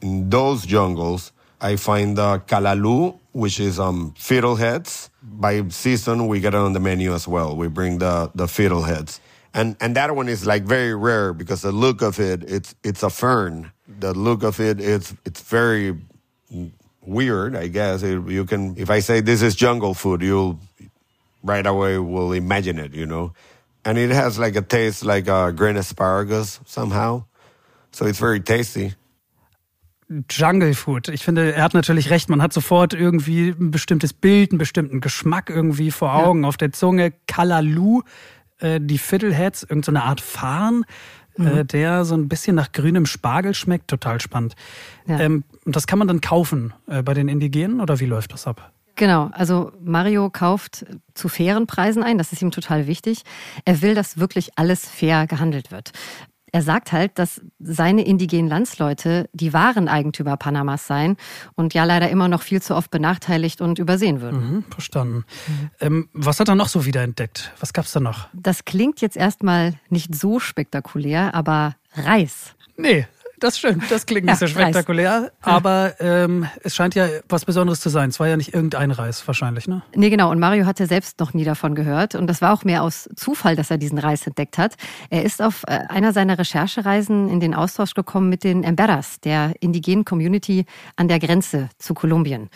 [0.00, 5.10] In those jungles, I find the kalalu, which is um, fiddleheads.
[5.22, 7.56] By season, we get it on the menu as well.
[7.56, 9.20] We bring the, the fiddleheads.
[9.54, 13.04] And, and that one is like very rare because the look of it, it's, it's
[13.04, 13.70] a fern.
[13.86, 15.96] The look of it, it's, it's very
[17.00, 18.02] weird, I guess.
[18.02, 20.58] It, you can, if I say this is jungle food, you'll
[21.44, 23.34] right away will imagine it, you know.
[23.84, 27.24] And it has like a taste like a green asparagus somehow.
[27.92, 28.94] So it's very tasty.
[30.30, 31.08] Jungle Food.
[31.08, 32.28] Ich finde, er hat natürlich recht.
[32.28, 36.48] Man hat sofort irgendwie ein bestimmtes Bild, einen bestimmten Geschmack irgendwie vor Augen ja.
[36.48, 37.12] auf der Zunge.
[37.26, 38.02] Kalalu,
[38.58, 40.84] äh, die Fiddleheads, irgendeine so Art Farn,
[41.38, 41.48] äh, mhm.
[41.48, 43.88] äh, der so ein bisschen nach grünem Spargel schmeckt.
[43.88, 44.54] Total spannend.
[45.06, 45.20] Ja.
[45.20, 48.46] Ähm, und das kann man dann kaufen äh, bei den Indigenen oder wie läuft das
[48.46, 48.72] ab?
[48.94, 53.22] Genau, also Mario kauft zu fairen Preisen ein, das ist ihm total wichtig.
[53.64, 55.92] Er will, dass wirklich alles fair gehandelt wird.
[56.54, 61.16] Er sagt halt, dass seine indigenen Landsleute die wahren Eigentümer Panamas seien
[61.54, 64.56] und ja leider immer noch viel zu oft benachteiligt und übersehen würden.
[64.56, 65.24] Mhm, verstanden.
[65.48, 65.70] Mhm.
[65.80, 67.52] Ähm, was hat er noch so wiederentdeckt?
[67.58, 68.28] Was gab es da noch?
[68.34, 72.54] Das klingt jetzt erstmal nicht so spektakulär, aber Reis.
[72.76, 73.06] Nee,
[73.42, 73.90] das stimmt.
[73.90, 75.22] Das klingt nicht ja, so spektakulär.
[75.22, 75.30] Reis.
[75.40, 78.10] Aber ähm, es scheint ja was Besonderes zu sein.
[78.10, 79.82] Es war ja nicht irgendein Reis wahrscheinlich, ne?
[79.94, 80.30] Nee, genau.
[80.30, 82.14] Und Mario hatte selbst noch nie davon gehört.
[82.14, 84.74] Und das war auch mehr aus Zufall, dass er diesen Reis entdeckt hat.
[85.10, 89.54] Er ist auf äh, einer seiner Recherchereisen in den Austausch gekommen mit den Emberas, der
[89.60, 90.64] indigenen Community
[90.96, 92.48] an der Grenze zu Kolumbien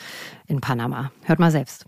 [0.46, 1.10] in Panama.
[1.24, 1.84] Hört mal selbst.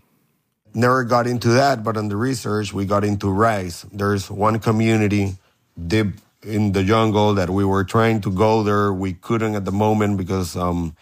[0.73, 3.87] Never got into that, but in the research we got into rice.
[3.91, 5.37] There's one community
[5.75, 8.93] deep in the jungle that we were trying to go there.
[8.93, 10.95] We couldn't at the moment because um,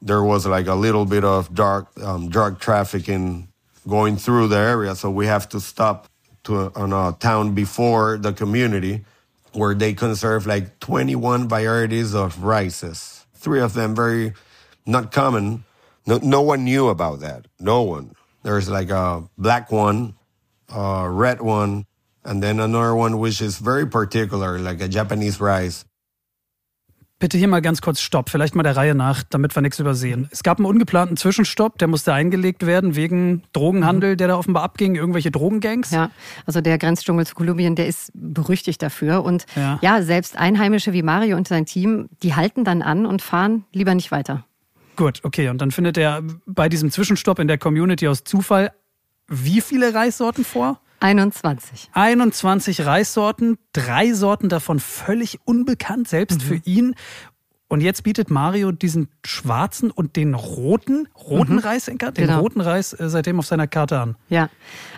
[0.00, 3.48] there was like a little bit of dark um, drug trafficking
[3.88, 4.94] going through the area.
[4.94, 6.08] So we have to stop
[6.44, 9.04] to on a town before the community
[9.52, 13.26] where they conserve like 21 varieties of rices.
[13.34, 14.32] Three of them very
[14.86, 15.64] not common.
[16.06, 17.46] No, no one knew about that.
[17.58, 18.14] No one.
[18.42, 20.14] There's like a black one,
[20.68, 21.86] a red one,
[22.22, 25.86] And then another one which is very particular, like a Japanese rice.
[27.18, 30.26] Bitte hier mal ganz kurz Stopp, vielleicht mal der Reihe nach, damit wir nichts übersehen.
[30.30, 34.94] Es gab einen ungeplanten Zwischenstopp, der musste eingelegt werden wegen Drogenhandel, der da offenbar abging,
[34.94, 35.90] irgendwelche Drogengangs.
[35.90, 36.10] Ja,
[36.46, 39.22] also der Grenzdschungel zu Kolumbien, der ist berüchtigt dafür.
[39.22, 39.78] Und ja.
[39.82, 43.94] ja, selbst Einheimische wie Mario und sein Team, die halten dann an und fahren lieber
[43.94, 44.46] nicht weiter.
[44.96, 45.50] Gut, okay.
[45.50, 48.72] Und dann findet er bei diesem Zwischenstopp in der Community aus Zufall
[49.30, 50.80] wie viele Reissorten vor?
[51.00, 51.90] 21.
[51.92, 56.44] 21 Reissorten, drei Sorten davon völlig unbekannt, selbst mhm.
[56.44, 56.94] für ihn.
[57.70, 61.58] Und jetzt bietet Mario diesen schwarzen und den roten, roten mhm.
[61.60, 62.40] Reis, den genau.
[62.40, 64.16] roten Reis äh, seitdem auf seiner Karte an.
[64.28, 64.50] Ja,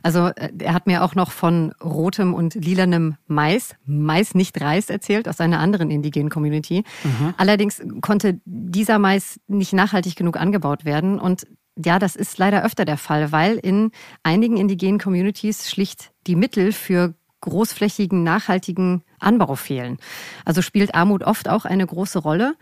[0.02, 4.88] also äh, er hat mir auch noch von rotem und lilanem Mais, Mais nicht Reis
[4.88, 6.82] erzählt, aus einer anderen indigenen Community.
[7.04, 7.34] Mhm.
[7.36, 12.84] Allerdings konnte dieser Mais nicht nachhaltig genug angebaut werden und ja, das ist leider öfter
[12.84, 19.98] der Fall, weil in einigen indigenen Communities schlicht die Mittel für großflächigen, nachhaltigen Anbau fehlen.
[20.44, 22.54] Also spielt Armut oft auch eine große Rolle.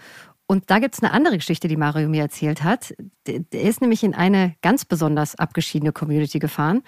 [0.46, 2.94] Und da gibt es eine andere Geschichte, die Mario mir erzählt hat.
[3.26, 6.82] Er ist nämlich in eine ganz besonders abgeschiedene Community gefahren.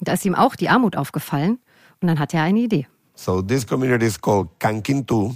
[0.00, 1.58] Da ist ihm auch die Armut aufgefallen.
[2.00, 2.86] Und dann hat er eine Idee.
[3.14, 5.32] So this community is called Kankintu.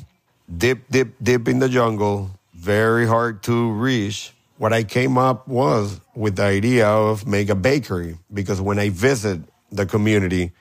[0.47, 2.29] Deep, deep, deep in the jungle.
[2.53, 4.35] Very hard to reach.
[4.61, 8.19] What I came up was with the idea of make a bakery.
[8.31, 9.41] Because when I visit
[9.73, 10.53] the community,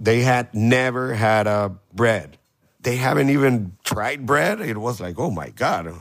[0.00, 2.38] they had never had a bread.
[2.80, 4.60] They haven't even tried bread.
[4.60, 5.94] It was like, oh my God,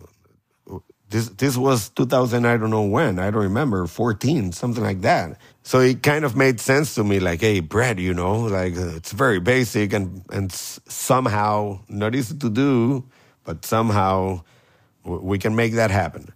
[1.12, 5.40] this this was 2000 i don't know when i don't remember 14 something like that
[5.64, 8.96] so it kind of made sense to me like hey bread you know like uh,
[8.96, 13.04] it's very basic and and somehow not easy to do
[13.44, 14.40] but somehow
[15.04, 16.32] we can make that happen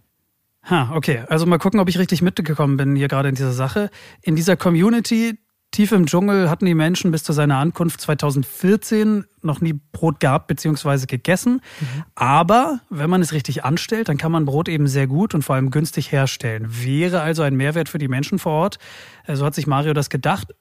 [0.64, 1.24] Ha, okay.
[1.28, 3.90] Also mal gucken, ob ich richtig mitgekommen bin hier gerade in dieser Sache.
[4.22, 5.38] In dieser Community,
[5.74, 10.46] Tief im Dschungel hatten die Menschen bis zu seiner Ankunft 2014 noch nie Brot gehabt
[10.46, 11.06] bzw.
[11.06, 11.54] gegessen.
[11.80, 12.04] Mhm.
[12.14, 15.56] Aber wenn man es richtig anstellt, dann kann man Brot eben sehr gut und vor
[15.56, 16.68] allem günstig herstellen.
[16.68, 18.78] Wäre also ein Mehrwert für die Menschen vor Ort.
[19.26, 20.54] Äh, so hat sich Mario das gedacht.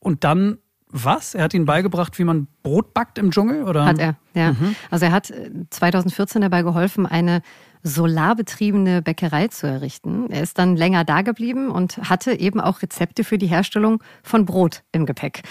[0.00, 1.36] Und dann was?
[1.36, 3.62] Er hat ihnen beigebracht, wie man Brot backt im Dschungel?
[3.62, 3.84] Oder?
[3.84, 4.52] Hat er, ja.
[4.52, 4.74] Mhm.
[4.90, 5.32] Also er hat
[5.70, 7.42] 2014 dabei geholfen, eine
[7.82, 10.30] solarbetriebene Bäckerei zu errichten.
[10.30, 14.44] Er ist dann länger da geblieben und hatte eben auch Rezepte für die Herstellung von
[14.44, 15.42] Brot im Gepäck.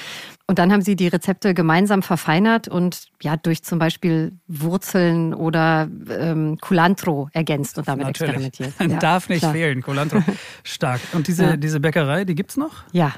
[0.47, 5.89] Und dann haben sie die Rezepte gemeinsam verfeinert und ja durch zum Beispiel Wurzeln oder
[6.09, 8.33] ähm, Culantro ergänzt und damit Natürlich.
[8.33, 8.73] experimentiert.
[8.95, 9.53] Ja, Darf nicht klar.
[9.53, 10.23] fehlen, Culantro.
[10.63, 11.01] Stark.
[11.13, 11.57] Und diese, ja.
[11.57, 12.83] diese Bäckerei, die gibt's noch?
[12.91, 13.13] Ja,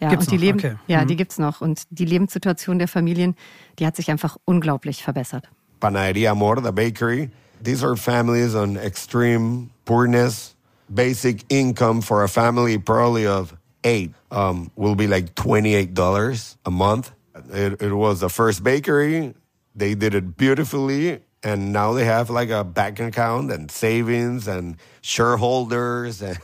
[0.00, 0.44] ja, gibt's und die noch?
[0.44, 0.74] Leben, okay.
[0.86, 1.08] ja, mhm.
[1.08, 1.60] die gibt's noch.
[1.60, 3.34] Und die Lebenssituation der Familien,
[3.78, 5.48] die hat sich einfach unglaublich verbessert.
[5.80, 7.30] Panaderia Amor, the bakery,
[7.62, 10.56] These are families on extreme poorness.
[10.92, 17.12] Basic income for a family probably of eight um, will be like $28 a month.
[17.52, 19.34] It, it was the first bakery.
[19.76, 21.20] They did it beautifully.
[21.44, 26.38] And now they have like a bank account and savings and shareholders and,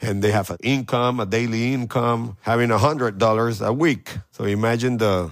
[0.00, 4.16] and they have an income, a daily income, having a hundred dollars a week.
[4.30, 5.30] So imagine the,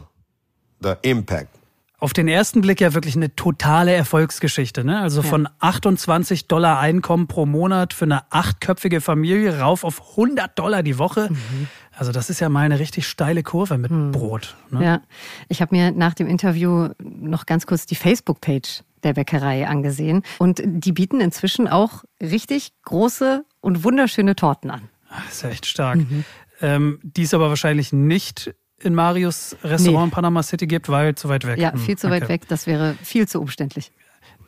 [0.81, 1.57] the impact.
[2.01, 4.85] Auf den ersten Blick ja wirklich eine totale Erfolgsgeschichte.
[4.85, 5.01] Ne?
[5.01, 5.29] Also ja.
[5.29, 10.99] von 28 Dollar Einkommen pro Monat für eine achtköpfige Familie rauf auf 100 Dollar die
[10.99, 11.29] Woche.
[11.31, 11.69] Mhm.
[11.93, 14.13] Also das ist ja mal eine richtig steile Kurve mit mhm.
[14.13, 14.57] Brot.
[14.71, 14.85] Ne?
[14.85, 15.03] Ja,
[15.49, 20.23] ich habe mir nach dem Interview noch ganz kurz die Facebook-Page der Bäckerei angesehen.
[20.39, 24.89] Und die bieten inzwischen auch richtig große und wunderschöne Torten an.
[25.11, 25.99] Das ist ja echt stark.
[25.99, 26.25] Mhm.
[26.63, 30.05] Ähm, die ist aber wahrscheinlich nicht in Marius Restaurant nee.
[30.05, 31.59] in Panama City gibt, weil zu weit weg.
[31.59, 32.21] Ja, hm, viel zu okay.
[32.21, 32.49] weit weg.
[32.49, 33.93] Das wäre viel zu umständlich.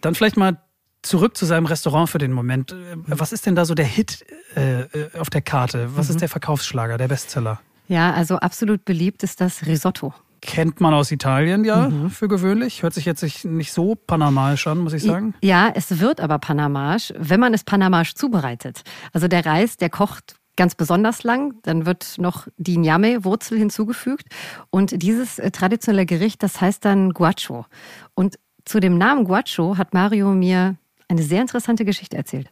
[0.01, 0.59] Dann vielleicht mal
[1.03, 2.75] zurück zu seinem Restaurant für den Moment.
[3.07, 4.85] Was ist denn da so der Hit äh,
[5.19, 5.97] auf der Karte?
[5.97, 6.13] Was mhm.
[6.13, 7.61] ist der Verkaufsschlager, der Bestseller?
[7.89, 10.15] Ja, also absolut beliebt ist das Risotto.
[10.41, 12.11] Kennt man aus Italien ja mhm.
[12.11, 12.83] für gewöhnlich.
[12.83, 15.35] Hört sich jetzt nicht so panamaisch an, muss ich sagen.
[15.41, 18.83] Ja, es wird aber panamaisch, wenn man es panamaisch zubereitet.
[19.13, 21.55] Also der Reis, der kocht ganz besonders lang.
[21.63, 24.29] Dann wird noch die Nyame-Wurzel hinzugefügt.
[24.71, 27.67] Und dieses äh, traditionelle Gericht, das heißt dann Guacho.
[28.15, 30.77] Und zu dem Namen Guacho hat Mario mir
[31.09, 32.51] eine sehr interessante Geschichte erzählt.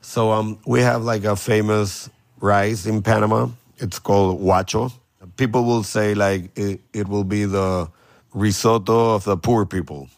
[0.00, 3.50] So um, we have like a famous rice in Panama.
[3.78, 4.92] It's called Guacho.
[5.36, 7.88] People will say like it, it will be the
[8.32, 10.08] risotto of the poor people.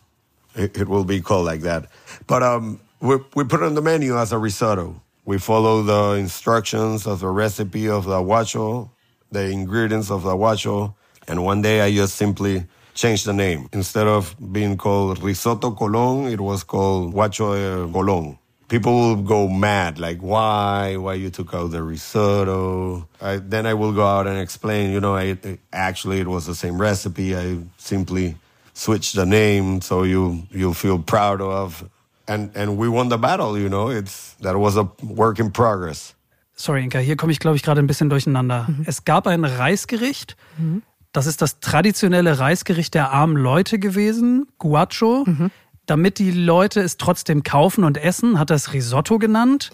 [0.54, 1.86] It, it will be called like that.
[2.26, 5.00] But um, we, we put it on the menu as a risotto.
[5.28, 8.88] We follow the instructions of the recipe of the guacho,
[9.30, 10.94] the ingredients of the guacho,
[11.28, 12.64] and one day I just simply
[12.94, 13.68] changed the name.
[13.74, 18.38] Instead of being called risotto colon, it was called guacho eh, colon.
[18.68, 23.06] People will go mad, like why, why you took out the risotto.
[23.20, 25.36] I, then I will go out and explain, you know, I,
[25.74, 27.36] actually it was the same recipe.
[27.36, 28.36] I simply
[28.72, 31.86] switched the name so you you'll feel proud of
[32.28, 33.58] and and we won the battle.
[33.58, 36.14] You know, it's that was a work in progress.
[36.54, 38.66] Sorry, Inka, hier komme ich glaube ich gerade ein bisschen durcheinander.
[38.68, 38.84] Mhm.
[38.86, 40.36] Es gab ein Reisgericht.
[40.58, 40.82] Mhm.
[41.12, 45.24] Das ist das traditionelle Reisgericht der armen Leute gewesen, Guacho.
[45.26, 45.50] Mhm.
[45.86, 49.70] Damit die Leute es trotzdem kaufen und essen, hat er es Risotto genannt.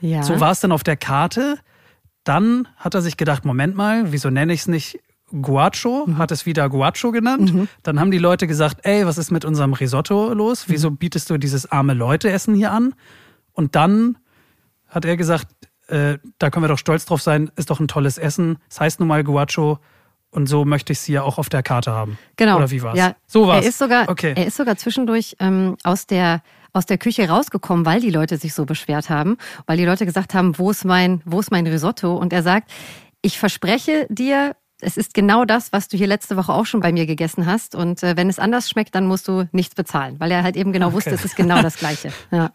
[0.00, 0.22] Ja.
[0.22, 1.58] So war es dann auf der Karte.
[2.22, 6.18] Dann hat er sich gedacht, Moment mal, wieso nenne ich es nicht Guacho, mhm.
[6.18, 7.52] hat es wieder Guacho genannt.
[7.52, 7.68] Mhm.
[7.82, 10.66] Dann haben die Leute gesagt, ey, was ist mit unserem Risotto los?
[10.66, 10.72] Mhm.
[10.72, 12.94] Wieso bietest du dieses arme Leute-Essen hier an?
[13.52, 14.18] Und dann
[14.88, 15.48] hat er gesagt,
[15.88, 18.58] äh, da können wir doch stolz drauf sein, ist doch ein tolles Essen.
[18.70, 19.78] Es heißt nun mal Guacho
[20.30, 22.18] und so möchte ich sie ja auch auf der Karte haben.
[22.36, 22.56] Genau.
[22.56, 22.98] Oder wie war's?
[22.98, 23.64] Ja, so war's.
[23.64, 24.34] Er ist sogar, okay.
[24.36, 26.42] er ist sogar zwischendurch ähm, aus der
[26.74, 30.34] aus der Küche rausgekommen, weil die Leute sich so beschwert haben, weil die Leute gesagt
[30.34, 32.14] haben, wo ist mein, wo ist mein Risotto?
[32.14, 32.70] Und er sagt,
[33.22, 36.92] ich verspreche dir, es ist genau das, was du hier letzte Woche auch schon bei
[36.92, 37.74] mir gegessen hast.
[37.74, 40.72] Und äh, wenn es anders schmeckt, dann musst du nichts bezahlen, weil er halt eben
[40.72, 40.96] genau okay.
[40.96, 42.12] wusste, es ist genau das Gleiche.
[42.30, 42.50] Ja.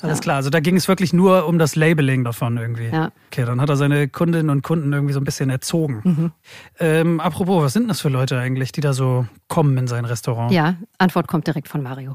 [0.00, 0.22] Alles ja.
[0.22, 2.88] klar, also da ging es wirklich nur um das Labeling davon irgendwie.
[2.88, 3.10] Ja.
[3.32, 6.00] Okay, dann hat er seine Kundinnen und Kunden irgendwie so ein bisschen erzogen.
[6.04, 6.32] Mhm.
[6.78, 10.52] Ähm, apropos, was sind das für Leute eigentlich, die da so kommen in sein Restaurant?
[10.52, 12.14] Ja, Antwort kommt direkt von Mario.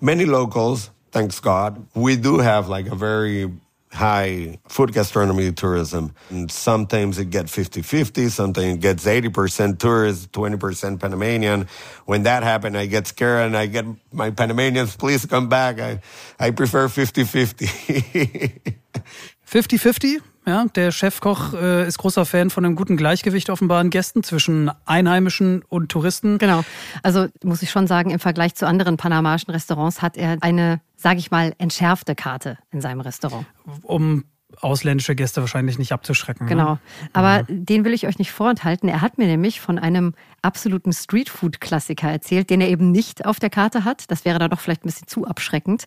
[0.00, 3.50] Many locals, thanks God, we do have like a very
[3.94, 6.12] high food gastronomy tourism.
[6.28, 11.68] And sometimes it gets 50-50, sometimes it gets 80% tourists, 20% Panamanian.
[12.04, 15.80] When that happens, I get scared and I get my Panamanians, please come back.
[15.80, 16.00] I,
[16.38, 18.82] I prefer 50-50.
[19.46, 20.22] 50-50?
[20.46, 24.70] Ja, der Chefkoch äh, ist großer Fan von einem guten Gleichgewicht offenbar an Gästen zwischen
[24.84, 26.38] Einheimischen und Touristen.
[26.38, 26.64] Genau.
[27.02, 31.18] Also muss ich schon sagen, im Vergleich zu anderen panamaischen Restaurants hat er eine, sage
[31.18, 33.46] ich mal, entschärfte Karte in seinem Restaurant.
[33.82, 34.24] Um
[34.60, 36.46] ausländische Gäste wahrscheinlich nicht abzuschrecken.
[36.46, 36.50] Ne?
[36.50, 36.72] Genau.
[36.72, 36.78] Ne?
[37.12, 37.66] Aber mhm.
[37.66, 38.88] den will ich euch nicht vorenthalten.
[38.88, 43.50] Er hat mir nämlich von einem absoluten Streetfood-Klassiker erzählt, den er eben nicht auf der
[43.50, 44.10] Karte hat.
[44.10, 45.84] Das wäre da doch vielleicht ein bisschen zu abschreckend.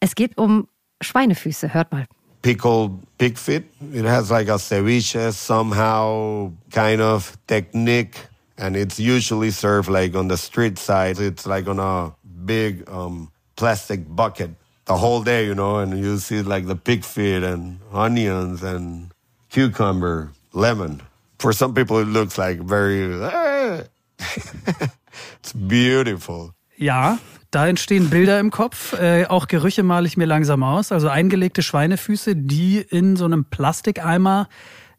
[0.00, 0.68] Es geht um
[1.02, 1.74] Schweinefüße.
[1.74, 2.06] Hört mal.
[2.44, 3.64] Pickled pig feet.
[3.92, 8.20] It has like a ceviche somehow kind of technique.
[8.58, 11.18] And it's usually served like on the street side.
[11.18, 14.50] It's like on a big um, plastic bucket
[14.84, 19.10] the whole day, you know, and you see like the pig feet and onions and
[19.48, 21.00] cucumber, lemon.
[21.38, 23.08] For some people, it looks like very,
[24.18, 26.54] it's beautiful.
[26.76, 27.16] Ja,
[27.54, 28.94] Da entstehen Bilder im Kopf.
[28.94, 30.90] Äh, auch Gerüche male ich mir langsam aus.
[30.90, 34.48] Also eingelegte Schweinefüße, die in so einem Plastikeimer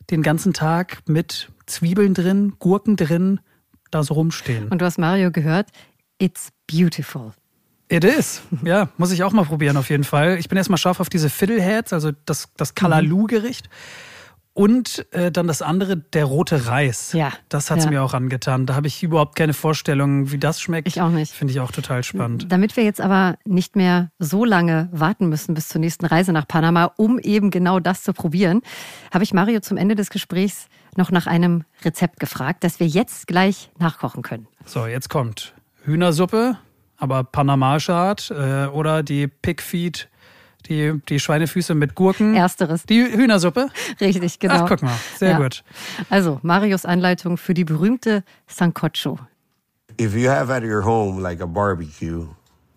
[0.10, 3.42] den ganzen Tag mit Zwiebeln drin, Gurken drin,
[3.92, 4.70] da so rumstehen.
[4.70, 5.68] Und du hast Mario gehört,
[6.18, 7.34] it's beautiful.
[7.90, 8.42] It is.
[8.64, 10.38] Ja, muss ich auch mal probieren auf jeden Fall.
[10.40, 13.68] Ich bin erstmal scharf auf diese Fiddleheads, also das, das Kalaloo-Gericht.
[14.56, 17.12] Und äh, dann das andere, der rote Reis.
[17.12, 17.34] Ja.
[17.50, 17.90] Das hat es ja.
[17.90, 18.66] mir auch angetan.
[18.66, 20.88] Da habe ich überhaupt keine Vorstellung, wie das schmeckt.
[20.88, 21.34] Ich auch nicht.
[21.34, 22.50] Finde ich auch total spannend.
[22.50, 26.48] Damit wir jetzt aber nicht mehr so lange warten müssen bis zur nächsten Reise nach
[26.48, 28.62] Panama, um eben genau das zu probieren,
[29.14, 33.28] habe ich Mario zum Ende des Gesprächs noch nach einem Rezept gefragt, das wir jetzt
[33.28, 34.48] gleich nachkochen können.
[34.64, 36.58] So, jetzt kommt Hühnersuppe,
[36.96, 40.08] aber panamaische Art äh, oder die Pigfeed
[40.70, 42.36] die, die Schweinefüße mit Gurken.
[42.36, 42.84] Ersteres.
[42.84, 43.70] Die Hühnersuppe.
[44.02, 44.64] Richtig, genau.
[44.64, 45.38] Ach, guck mal, sehr ja.
[45.38, 45.64] gut.
[46.10, 49.20] Also, Marios Anleitung für die berühmte Sancocho.
[50.00, 52.28] If you have at your home like a barbecue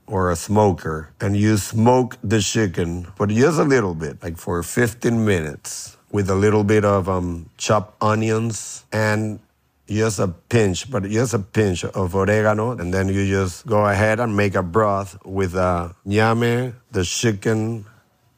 [0.06, 4.62] or a smoker and you smoke the chicken, but just a little bit, like for
[4.62, 9.40] 15 minutes, with a little bit of um, chopped onions and
[9.88, 14.20] just a pinch, but just a pinch of oregano, and then you just go ahead
[14.20, 17.86] and make a broth with the ñame, the chicken,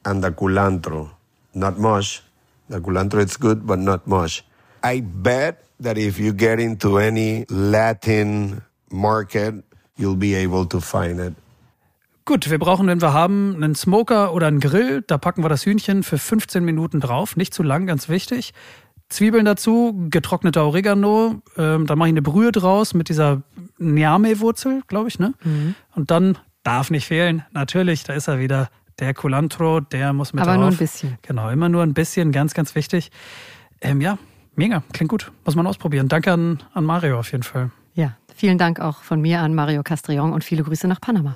[0.05, 1.11] and the culantro.
[1.53, 2.23] Not much.
[2.69, 4.43] The culantro is good, but not much.
[4.83, 9.55] I bet that if you get into any Latin market,
[9.97, 11.33] you'll be able to find it.
[12.23, 15.01] Gut, wir brauchen, wenn wir haben, einen Smoker oder einen Grill.
[15.01, 17.35] Da packen wir das Hühnchen für 15 Minuten drauf.
[17.35, 18.53] Nicht zu lang, ganz wichtig.
[19.11, 23.43] Zwiebeln dazu, getrockneter Oregano, ähm, dann mache ich eine Brühe draus mit dieser
[23.77, 25.33] Niame-Wurzel, glaube ich, ne?
[25.43, 25.75] Mhm.
[25.95, 28.69] Und dann darf nicht fehlen, natürlich, da ist er wieder,
[28.99, 30.61] der Culantro, der muss mit Aber drauf.
[30.61, 31.17] nur ein bisschen.
[31.23, 33.11] Genau, immer nur ein bisschen, ganz, ganz wichtig.
[33.81, 34.17] Ähm, ja,
[34.55, 36.07] mega, klingt gut, muss man ausprobieren.
[36.07, 37.71] Danke an, an Mario auf jeden Fall.
[37.93, 41.35] Ja, vielen Dank auch von mir an Mario Castrillon und viele Grüße nach Panama.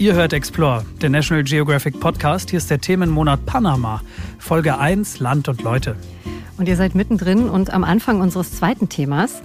[0.00, 2.48] Ihr hört Explore, der National Geographic Podcast.
[2.48, 4.00] Hier ist der Themenmonat Panama,
[4.38, 5.94] Folge 1 Land und Leute.
[6.56, 9.42] Und ihr seid mittendrin und am Anfang unseres zweiten Themas.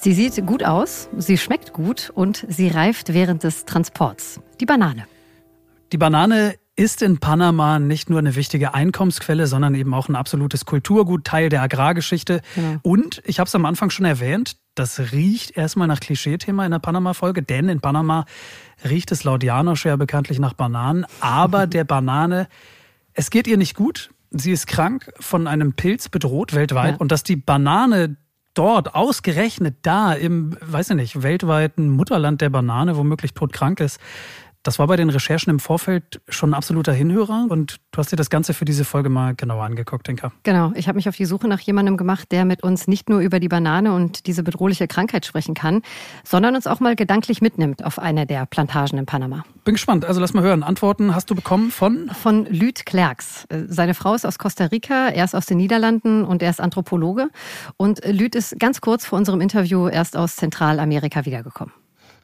[0.00, 4.40] Sie sieht gut aus, sie schmeckt gut und sie reift während des Transports.
[4.60, 5.08] Die Banane.
[5.90, 10.66] Die Banane ist in Panama nicht nur eine wichtige Einkommensquelle, sondern eben auch ein absolutes
[10.66, 12.42] Kulturgut, Teil der Agrargeschichte.
[12.54, 12.78] Genau.
[12.82, 16.78] Und ich habe es am Anfang schon erwähnt, das riecht erstmal nach Klischeethema in der
[16.78, 18.24] Panama-Folge, denn in Panama
[18.88, 21.06] riecht es laut Janosch ja bekanntlich nach Bananen.
[21.20, 22.48] Aber der Banane,
[23.12, 24.10] es geht ihr nicht gut.
[24.30, 26.94] Sie ist krank, von einem Pilz bedroht weltweit.
[26.94, 26.96] Ja.
[26.98, 28.16] Und dass die Banane
[28.54, 34.00] dort, ausgerechnet da im, weiß ich nicht, weltweiten Mutterland der Banane womöglich todkrank ist,
[34.66, 38.16] das war bei den Recherchen im Vorfeld schon ein absoluter Hinhörer und du hast dir
[38.16, 40.32] das Ganze für diese Folge mal genauer angeguckt, Denker.
[40.42, 43.20] Genau, ich habe mich auf die Suche nach jemandem gemacht, der mit uns nicht nur
[43.20, 45.82] über die Banane und diese bedrohliche Krankheit sprechen kann,
[46.24, 49.44] sondern uns auch mal gedanklich mitnimmt auf eine der Plantagen in Panama.
[49.64, 50.62] Bin gespannt, also lass mal hören.
[50.62, 52.10] Antworten hast du bekommen von?
[52.20, 53.46] Von Lüd Klerks.
[53.68, 57.28] Seine Frau ist aus Costa Rica, er ist aus den Niederlanden und er ist Anthropologe.
[57.76, 61.72] Und Lüd ist ganz kurz vor unserem Interview erst aus Zentralamerika wiedergekommen.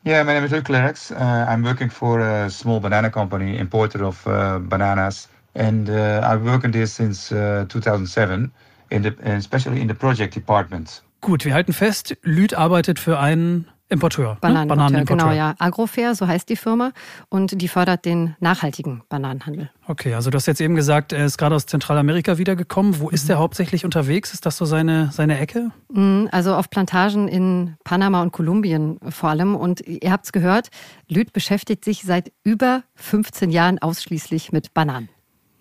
[0.04, 1.12] Yeah, my name is Luke Clerics.
[1.12, 6.44] Uh, I'm working for a small banana company, importer of uh, bananas and uh, I've
[6.44, 8.50] worked in this since uh, 2007,
[8.90, 11.02] in the, especially in the project department.
[11.20, 14.36] Gut, wir halten fest, Lüd arbeitet für einen Importeur.
[14.40, 14.66] Bananenimporteur, ne?
[14.66, 15.28] Bananenimporteur.
[15.28, 15.54] genau, ja.
[15.58, 16.92] Agrofair, so heißt die Firma.
[17.28, 19.70] Und die fördert den nachhaltigen Bananenhandel.
[19.86, 22.98] Okay, also du hast jetzt eben gesagt, er ist gerade aus Zentralamerika wiedergekommen.
[23.00, 23.32] Wo ist mhm.
[23.32, 24.32] er hauptsächlich unterwegs?
[24.32, 25.70] Ist das so seine, seine Ecke?
[25.92, 29.54] Mhm, also auf Plantagen in Panama und Kolumbien vor allem.
[29.54, 30.68] Und ihr habt es gehört,
[31.08, 35.08] Lüd beschäftigt sich seit über 15 Jahren ausschließlich mit Bananen.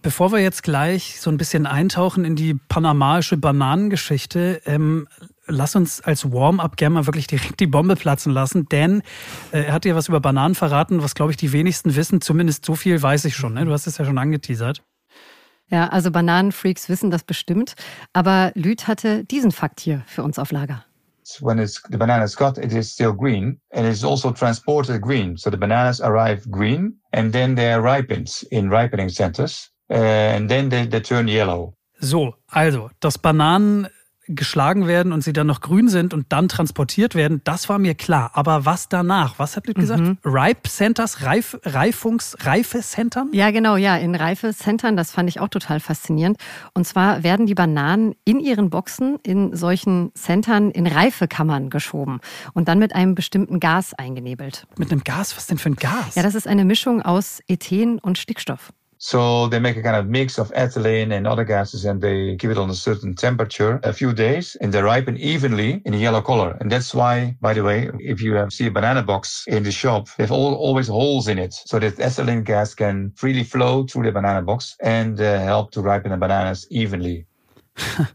[0.01, 5.07] Bevor wir jetzt gleich so ein bisschen eintauchen in die panamaische Bananengeschichte, ähm,
[5.45, 9.03] lass uns als Warm-up gerne mal wirklich direkt die Bombe platzen lassen, denn
[9.51, 12.19] äh, er hat dir was über Bananen verraten, was glaube ich die wenigsten wissen.
[12.19, 13.53] Zumindest so viel weiß ich schon.
[13.53, 13.65] Ne?
[13.65, 14.83] Du hast es ja schon angeteasert.
[15.69, 17.75] Ja, also Bananenfreaks wissen das bestimmt.
[18.11, 20.83] Aber Lüth hatte diesen Fakt hier für uns auf Lager.
[21.39, 25.37] When it's, the banana is cut, it is still green and it's also transported green.
[25.37, 29.70] So the bananas arrive green and then they are ripened in ripening centers.
[29.91, 31.73] And then they, they turn yellow.
[31.99, 33.87] So, also, dass Bananen
[34.35, 37.95] geschlagen werden und sie dann noch grün sind und dann transportiert werden, das war mir
[37.95, 38.31] klar.
[38.33, 39.39] Aber was danach?
[39.39, 40.01] Was habt ihr gesagt?
[40.01, 40.17] Mhm.
[40.23, 43.29] Ripe Centers, Reif, Reifungs, Reifecentern?
[43.33, 46.37] Ja, genau, ja, in Reifecentern, das fand ich auch total faszinierend.
[46.73, 52.19] Und zwar werden die Bananen in ihren Boxen in solchen Centern in Reifekammern geschoben
[52.53, 54.65] und dann mit einem bestimmten Gas eingenebelt.
[54.77, 55.35] Mit einem Gas?
[55.35, 56.15] Was denn für ein Gas?
[56.15, 58.71] Ja, das ist eine Mischung aus Ethen und Stickstoff.
[59.03, 62.51] So they make a kind of mix of ethylene and other gases and they give
[62.51, 66.21] it on a certain temperature a few days and they ripen evenly in a yellow
[66.21, 66.55] color.
[66.61, 70.07] And that's why, by the way, if you see a banana box in the shop,
[70.17, 74.03] they have all, always holes in it so that ethylene gas can freely flow through
[74.03, 77.25] the banana box and uh, help to ripen the bananas evenly.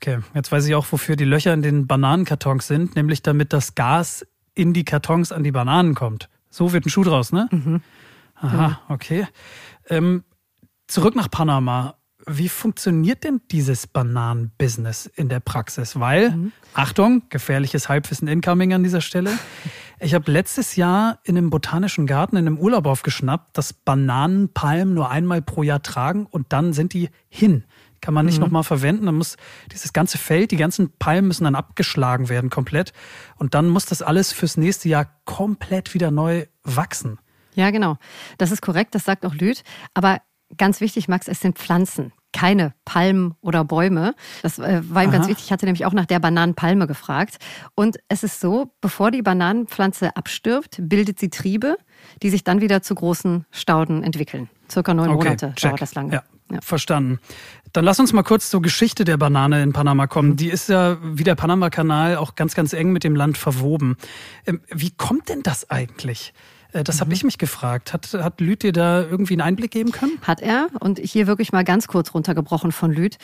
[0.00, 3.74] Okay, jetzt weiß ich auch, wofür die Löcher in den Bananenkartons sind, nämlich damit das
[3.74, 6.28] Gas in die Kartons an die Bananen kommt.
[6.50, 7.48] So wird ein Schuh draus, ne?
[7.50, 7.82] Mhm.
[8.40, 9.26] Aha, okay.
[9.88, 10.24] Ähm,
[10.86, 11.94] zurück nach Panama.
[12.26, 15.98] Wie funktioniert denn dieses Bananenbusiness in der Praxis?
[15.98, 16.52] Weil, mhm.
[16.74, 19.32] Achtung, gefährliches Halbwissen incoming an dieser Stelle.
[20.00, 25.10] Ich habe letztes Jahr in einem botanischen Garten in einem Urlaub aufgeschnappt, dass Bananenpalmen nur
[25.10, 27.64] einmal pro Jahr tragen und dann sind die hin.
[28.00, 28.44] Kann man nicht mhm.
[28.44, 29.06] nochmal verwenden.
[29.06, 29.36] Dann muss
[29.72, 32.92] dieses ganze Feld, die ganzen Palmen müssen dann abgeschlagen werden komplett.
[33.36, 37.18] Und dann muss das alles fürs nächste Jahr komplett wieder neu wachsen.
[37.58, 37.96] Ja, genau.
[38.38, 39.64] Das ist korrekt, das sagt auch Lüth.
[39.92, 40.20] Aber
[40.56, 44.14] ganz wichtig, Max, es sind Pflanzen, keine Palmen oder Bäume.
[44.42, 45.16] Das äh, war ihm Aha.
[45.16, 45.46] ganz wichtig.
[45.46, 47.38] Ich hatte nämlich auch nach der Bananenpalme gefragt.
[47.74, 51.76] Und es ist so, bevor die Bananenpflanze abstirbt, bildet sie Triebe,
[52.22, 54.48] die sich dann wieder zu großen Stauden entwickeln.
[54.70, 55.70] Circa neun okay, Monate check.
[55.70, 56.12] dauert das lange.
[56.14, 56.22] Ja.
[56.50, 56.60] Ja.
[56.62, 57.18] Verstanden.
[57.74, 60.36] Dann lass uns mal kurz zur Geschichte der Banane in Panama kommen.
[60.36, 63.98] Die ist ja wie der Panama-Kanal auch ganz, ganz eng mit dem Land verwoben.
[64.46, 66.32] Ähm, wie kommt denn das eigentlich?
[66.72, 67.00] Äh, das mhm.
[67.00, 67.92] habe ich mich gefragt.
[67.92, 70.18] Hat, hat Lüth dir da irgendwie einen Einblick geben können?
[70.22, 70.68] Hat er.
[70.80, 73.18] Und hier wirklich mal ganz kurz runtergebrochen von Lüth.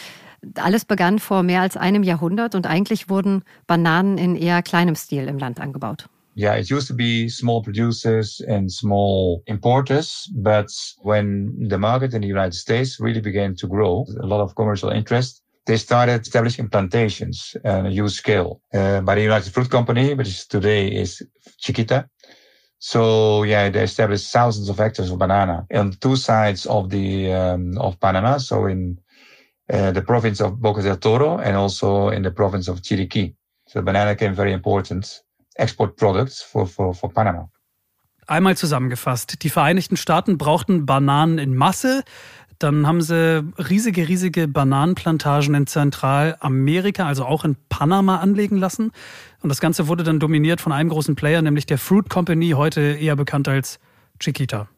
[0.57, 5.27] Alles begann vor mehr als einem Jahrhundert und eigentlich wurden Bananen in eher kleinem Stil
[5.29, 6.09] im Land angebaut.
[6.37, 10.69] Yeah, it used to be small producers and small importers, but
[11.01, 14.91] when the market in the United States really began to grow, a lot of commercial
[14.91, 18.61] interest, they started establishing plantations on a huge scale.
[18.73, 21.23] Uh, by the United Fruit Company, which today is
[21.59, 22.09] Chiquita,
[22.87, 27.79] So yeah, they established thousands of hectares of banana on two sides of the um,
[27.79, 28.37] of Panama.
[28.37, 29.01] So in
[29.73, 33.35] uh, the province of Boca del Toro and also in the province of Chiriquí.
[33.69, 35.23] So banana became very important
[35.57, 37.47] export products for, for, for Panama.
[38.27, 39.43] Einmal zusammengefasst.
[39.43, 42.05] Die Vereinigten Staaten brauchten Bananen in Masse.
[42.59, 48.93] Dann haben sie riesige, riesige Bananenplantagen in Zentralamerika, also auch in Panama anlegen lassen.
[49.43, 52.81] Und das Ganze wurde dann dominiert von einem großen Player, nämlich der Fruit Company, heute
[52.81, 53.79] eher bekannt als
[54.21, 54.69] Chiquita.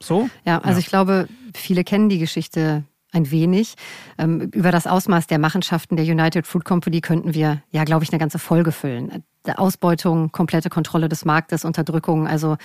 [0.00, 0.28] So?
[0.44, 0.78] Ja, also ja.
[0.78, 3.74] ich glaube, viele kennen die Geschichte ein wenig.
[4.18, 8.10] Ähm, über das Ausmaß der Machenschaften der United Fruit Company könnten wir, ja, glaube ich,
[8.10, 9.22] eine ganze Folge füllen.
[9.56, 12.56] Ausbeutung, komplette Kontrolle des Marktes, Unterdrückung, also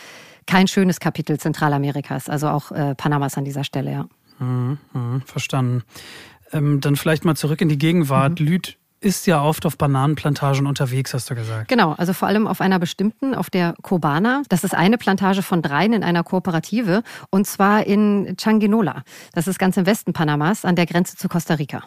[0.46, 4.08] kein schönes Kapitel Zentralamerikas, also auch äh, Panamas an dieser Stelle, ja.
[4.40, 5.84] Mhm, mh, verstanden.
[6.52, 8.40] Ähm, dann vielleicht mal zurück in die Gegenwart.
[8.40, 8.46] Mhm.
[8.46, 11.68] Lüd ist ja oft auf Bananenplantagen unterwegs, hast du gesagt.
[11.68, 14.42] Genau, also vor allem auf einer bestimmten, auf der Cobana.
[14.50, 19.04] Das ist eine Plantage von dreien in einer Kooperative und zwar in Changuinola.
[19.34, 21.84] Das ist ganz im Westen Panamas an der Grenze zu Costa Rica.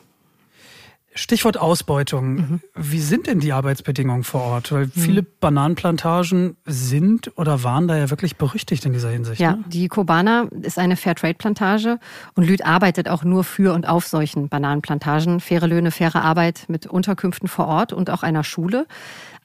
[1.15, 2.35] Stichwort Ausbeutung.
[2.35, 2.61] Mhm.
[2.75, 4.71] Wie sind denn die Arbeitsbedingungen vor Ort?
[4.71, 4.93] Weil mhm.
[4.93, 9.41] viele Bananenplantagen sind oder waren da ja wirklich berüchtigt in dieser Hinsicht.
[9.41, 9.65] Ja, ne?
[9.67, 11.99] die Kobana ist eine Fairtrade-Plantage
[12.35, 15.41] und Lüd arbeitet auch nur für und auf solchen Bananenplantagen.
[15.41, 18.87] Faire Löhne, faire Arbeit mit Unterkünften vor Ort und auch einer Schule.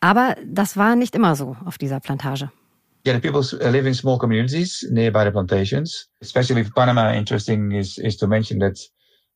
[0.01, 2.51] Aber das war nicht immer so auf dieser Plantage.
[3.07, 6.09] Yeah, the people live in small communities nearby the plantations.
[6.21, 8.79] Especially Panama, interesting is, is to mention that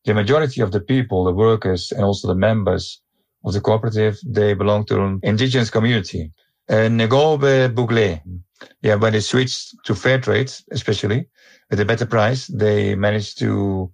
[0.05, 3.01] the majority of the people, the workers and also the members
[3.45, 6.31] of the cooperative, they belong to an indigenous community.
[6.67, 8.21] And Negobe Bouglé.
[8.81, 11.27] Yeah, when they switched to fair trade, especially
[11.69, 13.91] with a better price, they managed to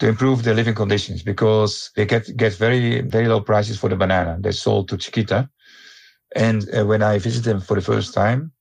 [0.00, 3.96] to improve their living conditions because they get get very very low prices for the
[3.96, 4.38] banana.
[4.40, 5.48] They sold to Chiquita,
[6.34, 8.52] and uh, when I visited them for the first time,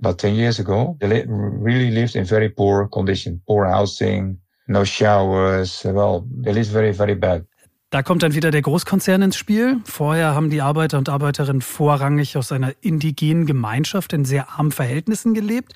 [0.00, 4.84] about ten years ago, they li really lived in very poor condition, poor housing, no
[4.84, 5.84] showers.
[5.84, 7.44] Well, they lived very very bad.
[7.90, 9.78] Da kommt dann wieder der Großkonzern ins Spiel.
[9.84, 15.34] Vorher haben die Arbeiter und Arbeiterinnen vorrangig aus einer indigenen Gemeinschaft in sehr armen Verhältnissen
[15.34, 15.72] gelebt.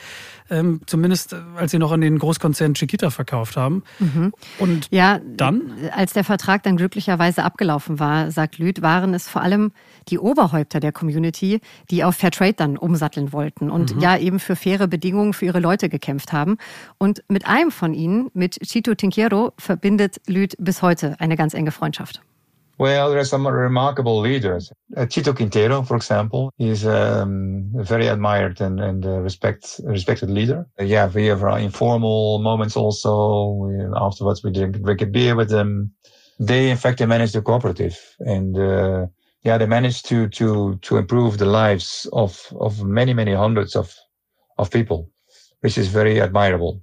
[0.50, 3.84] Ähm, zumindest äh, als sie noch an den Großkonzern Chiquita verkauft haben.
[4.00, 4.32] Mhm.
[4.58, 5.72] Und ja, dann?
[5.92, 9.70] Als der Vertrag dann glücklicherweise abgelaufen war, sagt Lüth, waren es vor allem
[10.08, 14.00] die Oberhäupter der Community, die auf Fairtrade dann umsatteln wollten und mhm.
[14.00, 16.56] ja eben für faire Bedingungen für ihre Leute gekämpft haben.
[16.98, 21.70] Und mit einem von ihnen, mit Chito Tinquiero, verbindet Lüth bis heute eine ganz enge
[21.70, 22.22] Freundschaft.
[22.80, 24.72] Well, there are some remarkable leaders.
[24.96, 30.30] Uh, Chito Quintero, for example, is um, a very admired and, and uh, respect, respected
[30.30, 30.66] leader.
[30.80, 33.50] Uh, yeah, we have our informal moments also.
[33.50, 35.92] We, afterwards, we drink, drink a beer with them.
[36.38, 39.08] They, in fact, they manage the cooperative and, uh,
[39.42, 43.94] yeah, they managed to, to, to improve the lives of, of many, many hundreds of,
[44.56, 45.10] of people,
[45.60, 46.82] which is very admirable.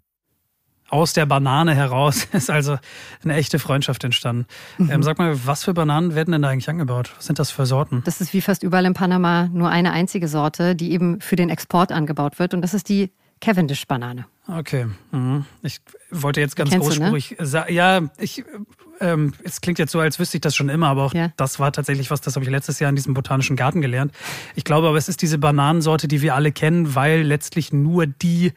[0.89, 2.77] Aus der Banane heraus ist also
[3.23, 4.45] eine echte Freundschaft entstanden.
[4.77, 4.91] Mhm.
[4.91, 7.11] Ähm, sag mal, was für Bananen werden denn da eigentlich angebaut?
[7.17, 8.01] Was sind das für Sorten?
[8.05, 11.49] Das ist wie fast überall in Panama nur eine einzige Sorte, die eben für den
[11.49, 12.53] Export angebaut wird.
[12.53, 13.11] Und das ist die
[13.41, 14.25] Cavendish-Banane.
[14.47, 14.87] Okay.
[15.11, 15.45] Mhm.
[15.61, 15.79] Ich
[16.09, 17.47] wollte jetzt ganz großspurig du, ne?
[17.47, 17.73] sagen.
[17.73, 18.43] Ja, ich.
[18.99, 21.31] Ähm, es klingt jetzt so, als wüsste ich das schon immer, aber auch ja.
[21.37, 24.11] das war tatsächlich was, das habe ich letztes Jahr in diesem botanischen Garten gelernt.
[24.55, 28.53] Ich glaube aber, es ist diese Bananensorte, die wir alle kennen, weil letztlich nur die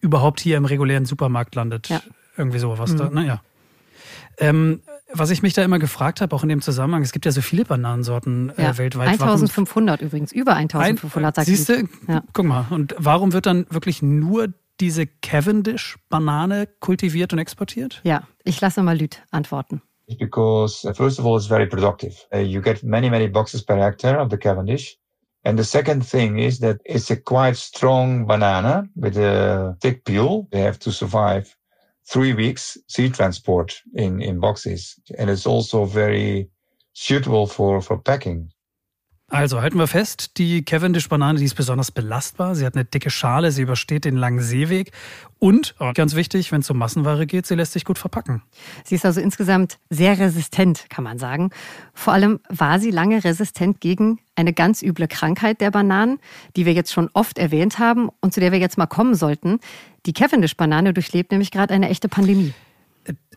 [0.00, 1.88] überhaupt hier im regulären Supermarkt landet.
[1.88, 2.00] Ja.
[2.36, 2.92] Irgendwie sowas.
[2.92, 2.96] Mhm.
[2.96, 3.42] Da, naja.
[4.38, 4.80] Ähm,
[5.12, 7.40] was ich mich da immer gefragt habe, auch in dem Zusammenhang, es gibt ja so
[7.40, 8.78] viele Bananensorten äh, ja.
[8.78, 9.08] weltweit.
[9.08, 12.22] 1500 warum, übrigens, über 1500 ein, Siehst du, ja.
[12.32, 14.48] guck mal, und warum wird dann wirklich nur
[14.80, 18.00] diese Cavendish-Banane kultiviert und exportiert?
[18.04, 19.80] Ja, ich lasse mal Lüt antworten.
[20.18, 22.14] Because uh, first of all, it's very productive.
[22.32, 24.98] Uh, you get many, many boxes per hectare of the Cavendish.
[25.46, 30.48] And the second thing is that it's a quite strong banana with a thick peel.
[30.50, 31.56] They have to survive
[32.04, 34.98] three weeks sea transport in, in boxes.
[35.16, 36.50] And it's also very
[36.94, 38.50] suitable for, for packing.
[39.28, 42.54] Also halten wir fest, die Cavendish-Banane, die ist besonders belastbar.
[42.54, 44.92] Sie hat eine dicke Schale, sie übersteht den langen Seeweg.
[45.40, 48.42] Und, oh, ganz wichtig, wenn es um Massenware geht, sie lässt sich gut verpacken.
[48.84, 51.50] Sie ist also insgesamt sehr resistent, kann man sagen.
[51.92, 56.20] Vor allem war sie lange resistent gegen eine ganz üble Krankheit der Bananen,
[56.54, 59.58] die wir jetzt schon oft erwähnt haben und zu der wir jetzt mal kommen sollten.
[60.06, 62.54] Die Cavendish-Banane durchlebt nämlich gerade eine echte Pandemie.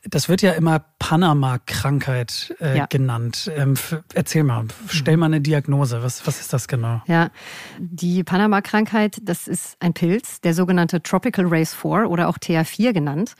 [0.03, 2.85] Das wird ja immer Panama-Krankheit äh, ja.
[2.85, 3.51] genannt.
[3.55, 3.75] Ähm,
[4.13, 6.01] erzähl mal, stell mal eine Diagnose.
[6.03, 7.01] Was, was ist das genau?
[7.07, 7.31] Ja,
[7.79, 13.35] die Panama-Krankheit, das ist ein Pilz, der sogenannte Tropical Race 4 oder auch TH4 genannt.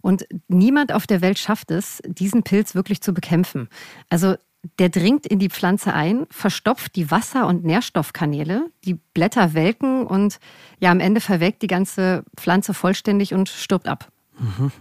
[0.00, 3.68] Und niemand auf der Welt schafft es, diesen Pilz wirklich zu bekämpfen.
[4.10, 4.36] Also
[4.78, 10.38] der dringt in die Pflanze ein, verstopft die Wasser- und Nährstoffkanäle, die Blätter welken und
[10.78, 14.12] ja, am Ende verwelkt die ganze Pflanze vollständig und stirbt ab.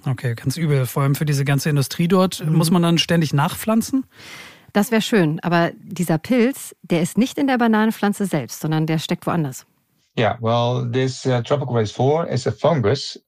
[0.06, 0.86] Okay, ganz übel.
[0.86, 2.44] Vor allem für diese ganze Industrie dort.
[2.46, 2.56] Mhm.
[2.56, 4.06] Muss man dann ständig nachpflanzen?
[4.74, 9.00] Das wäre schön, aber dieser Pilz, der ist nicht in der Bananenpflanze selbst, sondern der
[9.00, 9.66] steckt woanders.
[10.18, 13.20] Yeah, well, this uh, tropical race 4 is a fungus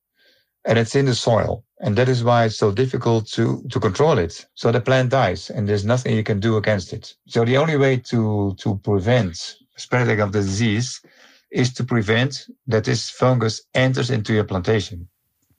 [0.66, 1.64] and it's in the soil.
[1.80, 4.48] And that is why it's so difficult to, to control it.
[4.56, 7.14] So the plant dies and there's nothing you can do against it.
[7.28, 11.02] So the only way to, to prevent spreading of the disease
[11.52, 15.10] is to prevent that this fungus enters into your plantation.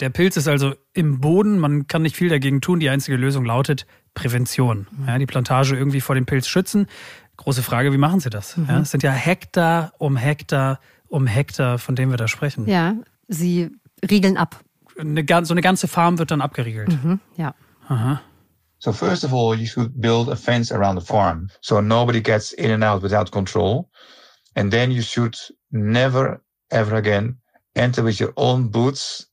[0.00, 2.80] Der Pilz ist also im Boden, man kann nicht viel dagegen tun.
[2.80, 4.86] Die einzige Lösung lautet Prävention.
[4.90, 5.08] Mhm.
[5.08, 6.86] Ja, die Plantage irgendwie vor dem Pilz schützen.
[7.36, 8.56] Große Frage, wie machen Sie das?
[8.56, 8.66] Mhm.
[8.68, 12.68] Ja, es sind ja Hektar um Hektar um Hektar, von dem wir da sprechen.
[12.68, 12.96] Ja,
[13.28, 13.70] Sie
[14.10, 14.60] riegeln ab.
[14.98, 16.88] Eine, so eine ganze Farm wird dann abgeriegelt.
[16.88, 17.54] Mhm, ja.
[17.88, 18.20] Aha.
[18.78, 22.52] So first of all, you should build a fence around the farm so nobody gets
[22.52, 23.88] in and out without control.
[24.54, 25.36] And then you should
[25.70, 27.38] never ever again
[27.74, 29.26] enter with your own boots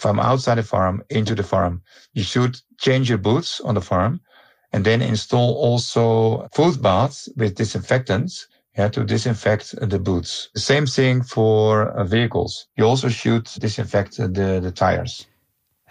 [0.00, 1.82] from outside the farm into the farm.
[2.14, 4.20] You should change your boots on the farm
[4.72, 10.50] and then install also food baths with disinfectants yeah, to disinfect the boots.
[10.54, 12.68] The same thing for uh, vehicles.
[12.76, 15.26] You also should disinfect the, the tires.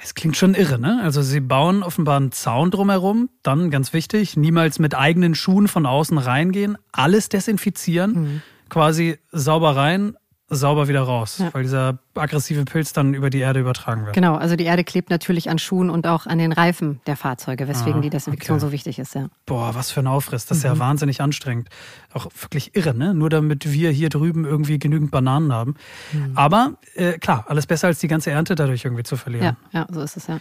[0.01, 1.01] Es klingt schon irre, ne?
[1.03, 5.85] Also sie bauen offenbar einen Zaun drumherum, dann ganz wichtig, niemals mit eigenen Schuhen von
[5.85, 8.41] außen reingehen, alles desinfizieren, mhm.
[8.69, 10.15] quasi sauber rein,
[10.47, 11.53] sauber wieder raus, ja.
[11.53, 14.15] weil dieser aggressive Pilz dann über die Erde übertragen wird.
[14.15, 17.67] Genau, also die Erde klebt natürlich an Schuhen und auch an den Reifen der Fahrzeuge,
[17.67, 18.65] weswegen ah, die Desinfektion okay.
[18.67, 19.15] so wichtig ist.
[19.15, 19.27] Ja.
[19.45, 20.45] Boah, was für ein Aufriss.
[20.45, 20.71] Das ist mhm.
[20.71, 21.69] ja wahnsinnig anstrengend.
[22.13, 23.13] Auch wirklich irre, ne?
[23.13, 25.75] Nur damit wir hier drüben irgendwie genügend Bananen haben.
[26.11, 26.31] Mhm.
[26.35, 29.57] Aber äh, klar, alles besser als die ganze Ernte dadurch irgendwie zu verlieren.
[29.71, 30.39] Ja, ja so ist es ja.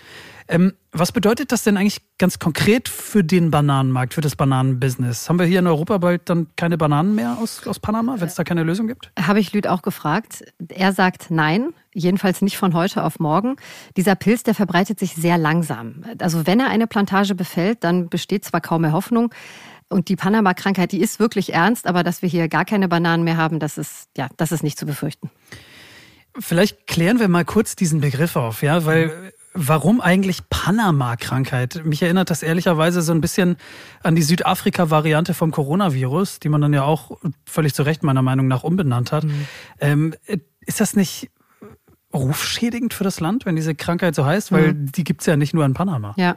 [0.49, 5.29] Ähm, was bedeutet das denn eigentlich ganz konkret für den Bananenmarkt, für das Bananenbusiness?
[5.29, 8.35] Haben wir hier in Europa bald dann keine Bananen mehr aus, aus Panama, wenn es
[8.35, 9.13] da keine Lösung gibt?
[9.21, 10.45] Habe ich Lüd auch gefragt.
[10.69, 11.68] Er sagt nein,
[11.99, 13.57] jedenfalls nicht von heute auf morgen.
[13.97, 16.05] Dieser Pilz, der verbreitet sich sehr langsam.
[16.21, 19.33] Also wenn er eine Plantage befällt, dann besteht zwar kaum mehr Hoffnung,
[19.91, 23.39] und die Panama-Krankheit, die ist wirklich ernst, aber dass wir hier gar keine Bananen mehr
[23.39, 25.31] haben, das ist, ja, das ist nicht zu befürchten.
[26.39, 31.85] Vielleicht klären wir mal kurz diesen Begriff auf, ja, weil Warum eigentlich Panama-Krankheit?
[31.85, 33.57] Mich erinnert das ehrlicherweise so ein bisschen
[34.05, 38.47] an die Südafrika-Variante vom Coronavirus, die man dann ja auch völlig zu Recht meiner Meinung
[38.47, 39.25] nach umbenannt hat.
[39.25, 39.47] Mhm.
[39.81, 40.15] Ähm,
[40.61, 41.31] ist das nicht
[42.13, 44.53] rufschädigend für das Land, wenn diese Krankheit so heißt?
[44.53, 44.93] Weil mhm.
[44.93, 46.15] die gibt es ja nicht nur in Panama.
[46.17, 46.37] Ja,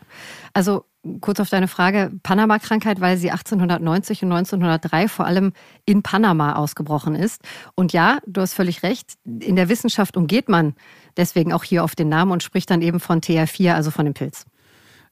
[0.53, 0.85] also
[1.19, 5.53] kurz auf deine Frage, Panama-Krankheit, weil sie 1890 und 1903 vor allem
[5.85, 7.41] in Panama ausgebrochen ist.
[7.75, 10.75] Und ja, du hast völlig recht, in der Wissenschaft umgeht man
[11.17, 14.13] deswegen auch hier auf den Namen und spricht dann eben von TR4, also von dem
[14.13, 14.45] Pilz.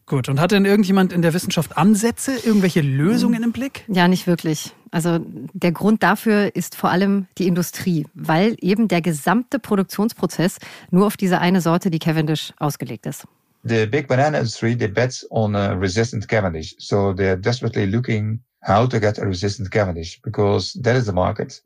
[0.09, 3.85] Gut, und hat denn irgendjemand in der Wissenschaft Ansätze, irgendwelche Lösungen im Blick?
[3.87, 4.73] Ja, nicht wirklich.
[4.89, 5.19] Also
[5.53, 10.57] der Grund dafür ist vor allem die Industrie, weil eben der gesamte Produktionsprozess
[10.89, 13.27] nur auf diese eine Sorte, die Cavendish, ausgelegt ist.
[13.63, 16.75] The big banana industry, they bet on a resistant Cavendish.
[16.79, 21.61] So they're desperately looking how to get a resistant Cavendish because that is the market.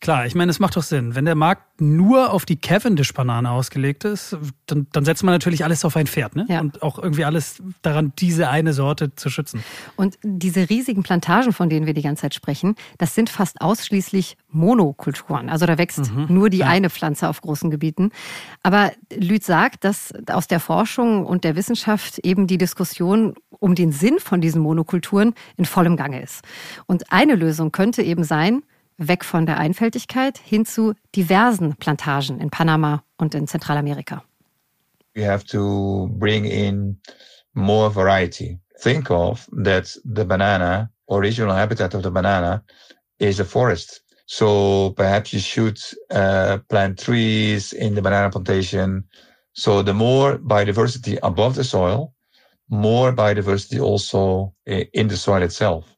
[0.00, 1.14] Klar, ich meine, es macht doch Sinn.
[1.14, 4.34] Wenn der Markt nur auf die Cavendish-Banane ausgelegt ist,
[4.64, 6.46] dann, dann setzt man natürlich alles auf ein Pferd, ne?
[6.48, 6.60] Ja.
[6.60, 9.62] Und auch irgendwie alles daran, diese eine Sorte zu schützen.
[9.96, 14.38] Und diese riesigen Plantagen, von denen wir die ganze Zeit sprechen, das sind fast ausschließlich
[14.48, 15.50] Monokulturen.
[15.50, 16.26] Also da wächst mhm.
[16.30, 16.68] nur die ja.
[16.68, 18.10] eine Pflanze auf großen Gebieten.
[18.62, 23.92] Aber Lüth sagt, dass aus der Forschung und der Wissenschaft eben die Diskussion um den
[23.92, 26.42] Sinn von diesen Monokulturen in vollem Gange ist.
[26.86, 28.62] Und eine Lösung könnte eben sein,
[29.00, 34.22] weg von der Einfältigkeit hin zu diversen Plantagen in Panama und in Zentralamerika.
[35.16, 37.00] We have to bring in
[37.54, 38.60] more variety.
[38.80, 42.62] Think of that the banana, original habitat of the banana,
[43.18, 44.02] is a forest.
[44.26, 45.80] So perhaps you should
[46.10, 49.04] uh, plant trees in the banana plantation.
[49.54, 52.14] So the more biodiversity above the soil,
[52.68, 55.96] more biodiversity also in the soil itself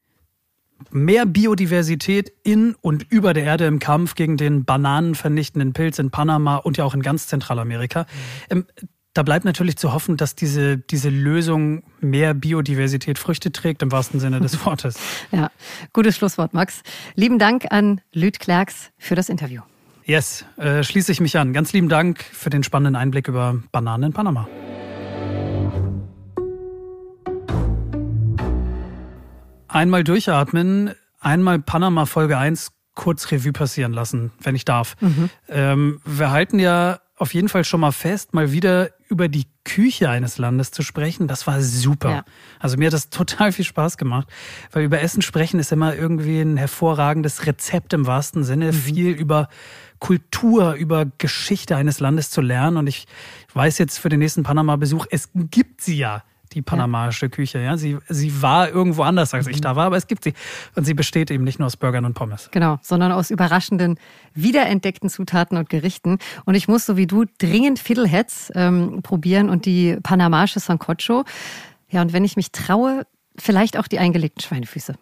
[0.91, 6.57] mehr Biodiversität in und über der Erde im Kampf gegen den bananenvernichtenden Pilz in Panama
[6.57, 8.07] und ja auch in ganz Zentralamerika.
[8.51, 8.67] Mhm.
[9.15, 14.21] Da bleibt natürlich zu hoffen, dass diese, diese Lösung mehr Biodiversität Früchte trägt, im wahrsten
[14.21, 14.97] Sinne des Wortes.
[15.33, 15.51] ja,
[15.93, 16.83] gutes Schlusswort, Max.
[17.15, 19.61] Lieben Dank an Lüd Klerks für das Interview.
[20.05, 21.53] Yes, äh, schließe ich mich an.
[21.53, 24.49] Ganz lieben Dank für den spannenden Einblick über Bananen in Panama.
[29.83, 34.95] Einmal durchatmen, einmal Panama Folge 1 kurz Revue passieren lassen, wenn ich darf.
[35.01, 35.29] Mhm.
[35.49, 40.09] Ähm, wir halten ja auf jeden Fall schon mal fest, mal wieder über die Küche
[40.09, 41.27] eines Landes zu sprechen.
[41.27, 42.11] Das war super.
[42.11, 42.25] Ja.
[42.61, 44.29] Also mir hat das total viel Spaß gemacht,
[44.71, 48.77] weil über Essen sprechen ist immer irgendwie ein hervorragendes Rezept im wahrsten Sinne, mhm.
[48.77, 49.49] viel über
[49.99, 52.77] Kultur, über Geschichte eines Landes zu lernen.
[52.77, 53.09] Und ich
[53.53, 56.23] weiß jetzt für den nächsten Panama-Besuch, es gibt sie ja
[56.55, 57.59] die panamaische Küche.
[57.59, 59.63] Ja, sie, sie war irgendwo anders, als ich mhm.
[59.63, 60.35] da war, aber es gibt sie.
[60.75, 62.49] Und sie besteht eben nicht nur aus Burgern und Pommes.
[62.53, 63.99] Genau, sondern aus überraschenden,
[64.35, 66.19] wiederentdeckten Zutaten und Gerichten.
[66.45, 71.25] Und ich muss so wie du dringend Fiddleheads ähm, probieren und die panamaische Sancocho.
[71.89, 74.95] Ja, und wenn ich mich traue, vielleicht auch die eingelegten Schweinefüße.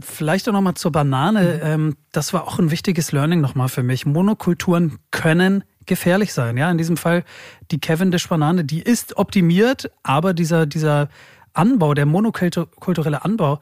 [0.00, 1.76] Vielleicht auch nochmal zur Banane.
[1.76, 1.96] Mhm.
[2.12, 4.06] Das war auch ein wichtiges Learning nochmal für mich.
[4.06, 6.56] Monokulturen können gefährlich sein.
[6.56, 7.24] Ja, in diesem Fall
[7.70, 11.08] die Cavendish-Banane, die ist optimiert, aber dieser, dieser
[11.52, 13.60] Anbau, der monokulturelle Anbau,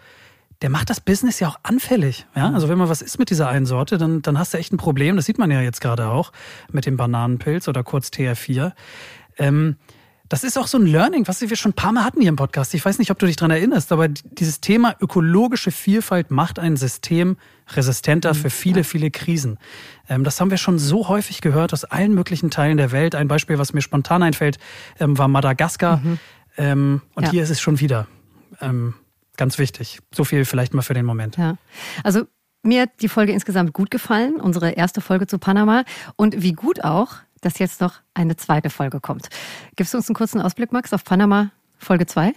[0.63, 2.27] der macht das Business ja auch anfällig.
[2.37, 4.73] Ja, also wenn man was isst mit dieser einen Sorte, dann, dann hast du echt
[4.73, 5.17] ein Problem.
[5.17, 6.33] Das sieht man ja jetzt gerade auch
[6.71, 8.73] mit dem Bananenpilz oder kurz TR4.
[9.39, 9.77] Ähm,
[10.31, 12.37] das ist auch so ein Learning, was wir schon ein paar Mal hatten hier im
[12.37, 12.73] Podcast.
[12.75, 16.77] Ich weiß nicht, ob du dich dran erinnerst, aber dieses Thema ökologische Vielfalt macht ein
[16.77, 17.37] System
[17.73, 19.59] resistenter für viele, viele Krisen.
[20.09, 23.17] Ähm, das haben wir schon so häufig gehört aus allen möglichen Teilen der Welt.
[23.17, 24.59] Ein Beispiel, was mir spontan einfällt,
[25.01, 25.97] ähm, war Madagaskar.
[25.97, 26.19] Mhm.
[26.57, 27.31] Ähm, und ja.
[27.33, 28.07] hier ist es schon wieder
[29.37, 30.01] ganz wichtig.
[30.13, 31.39] So viel vielleicht mal für den Moment.
[31.39, 31.57] Ja.
[32.05, 32.25] Also
[32.63, 35.85] mir hat die Folge insgesamt gut gefallen, unsere erste Folge zu Panama.
[36.17, 39.29] Und wie gut auch, dass jetzt noch eine zweite Folge kommt.
[39.77, 42.35] Gibst du uns einen kurzen Ausblick, Max, auf Panama Folge 2?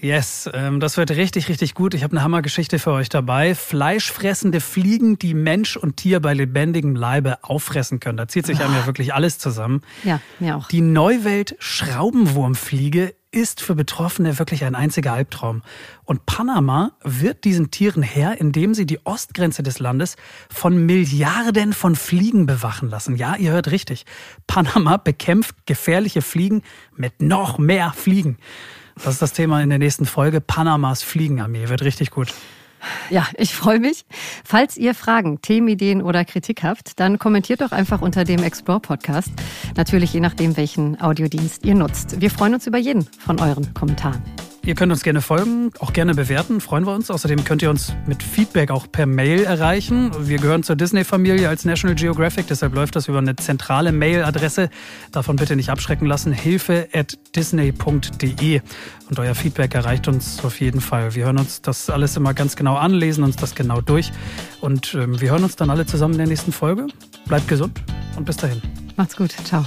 [0.00, 1.92] Yes, ähm, das wird richtig, richtig gut.
[1.94, 3.54] Ich habe eine Hammergeschichte für euch dabei.
[3.54, 8.16] Fleischfressende Fliegen, die Mensch und Tier bei lebendigem Leibe auffressen können.
[8.16, 9.82] Da zieht sich einem ja wirklich alles zusammen.
[10.04, 10.68] Ja, mir auch.
[10.68, 15.62] Die Neuwelt Schraubenwurmfliege ist für Betroffene wirklich ein einziger Albtraum.
[16.04, 20.16] Und Panama wird diesen Tieren Herr, indem sie die Ostgrenze des Landes
[20.48, 23.16] von Milliarden von Fliegen bewachen lassen.
[23.16, 24.06] Ja, ihr hört richtig.
[24.46, 26.62] Panama bekämpft gefährliche Fliegen
[26.96, 28.38] mit noch mehr Fliegen.
[29.04, 30.40] Das ist das Thema in der nächsten Folge.
[30.40, 31.68] Panamas Fliegenarmee.
[31.68, 32.34] Wird richtig gut.
[33.10, 34.04] Ja, ich freue mich.
[34.44, 39.30] Falls ihr Fragen, Themenideen oder Kritik habt, dann kommentiert doch einfach unter dem Explore Podcast.
[39.76, 42.20] Natürlich je nachdem, welchen Audiodienst ihr nutzt.
[42.20, 44.22] Wir freuen uns über jeden von euren Kommentaren.
[44.64, 47.10] Ihr könnt uns gerne folgen, auch gerne bewerten, freuen wir uns.
[47.10, 50.10] Außerdem könnt ihr uns mit Feedback auch per Mail erreichen.
[50.18, 54.68] Wir gehören zur Disney-Familie als National Geographic, deshalb läuft das über eine zentrale Mailadresse.
[55.10, 58.60] Davon bitte nicht abschrecken lassen, hilfe at disney.de.
[59.08, 61.14] Und euer Feedback erreicht uns auf jeden Fall.
[61.14, 64.12] Wir hören uns das alles immer ganz genau an, lesen uns das genau durch.
[64.60, 66.86] Und ähm, wir hören uns dann alle zusammen in der nächsten Folge.
[67.26, 67.80] Bleibt gesund
[68.16, 68.60] und bis dahin.
[68.96, 69.32] Macht's gut.
[69.44, 69.64] Ciao.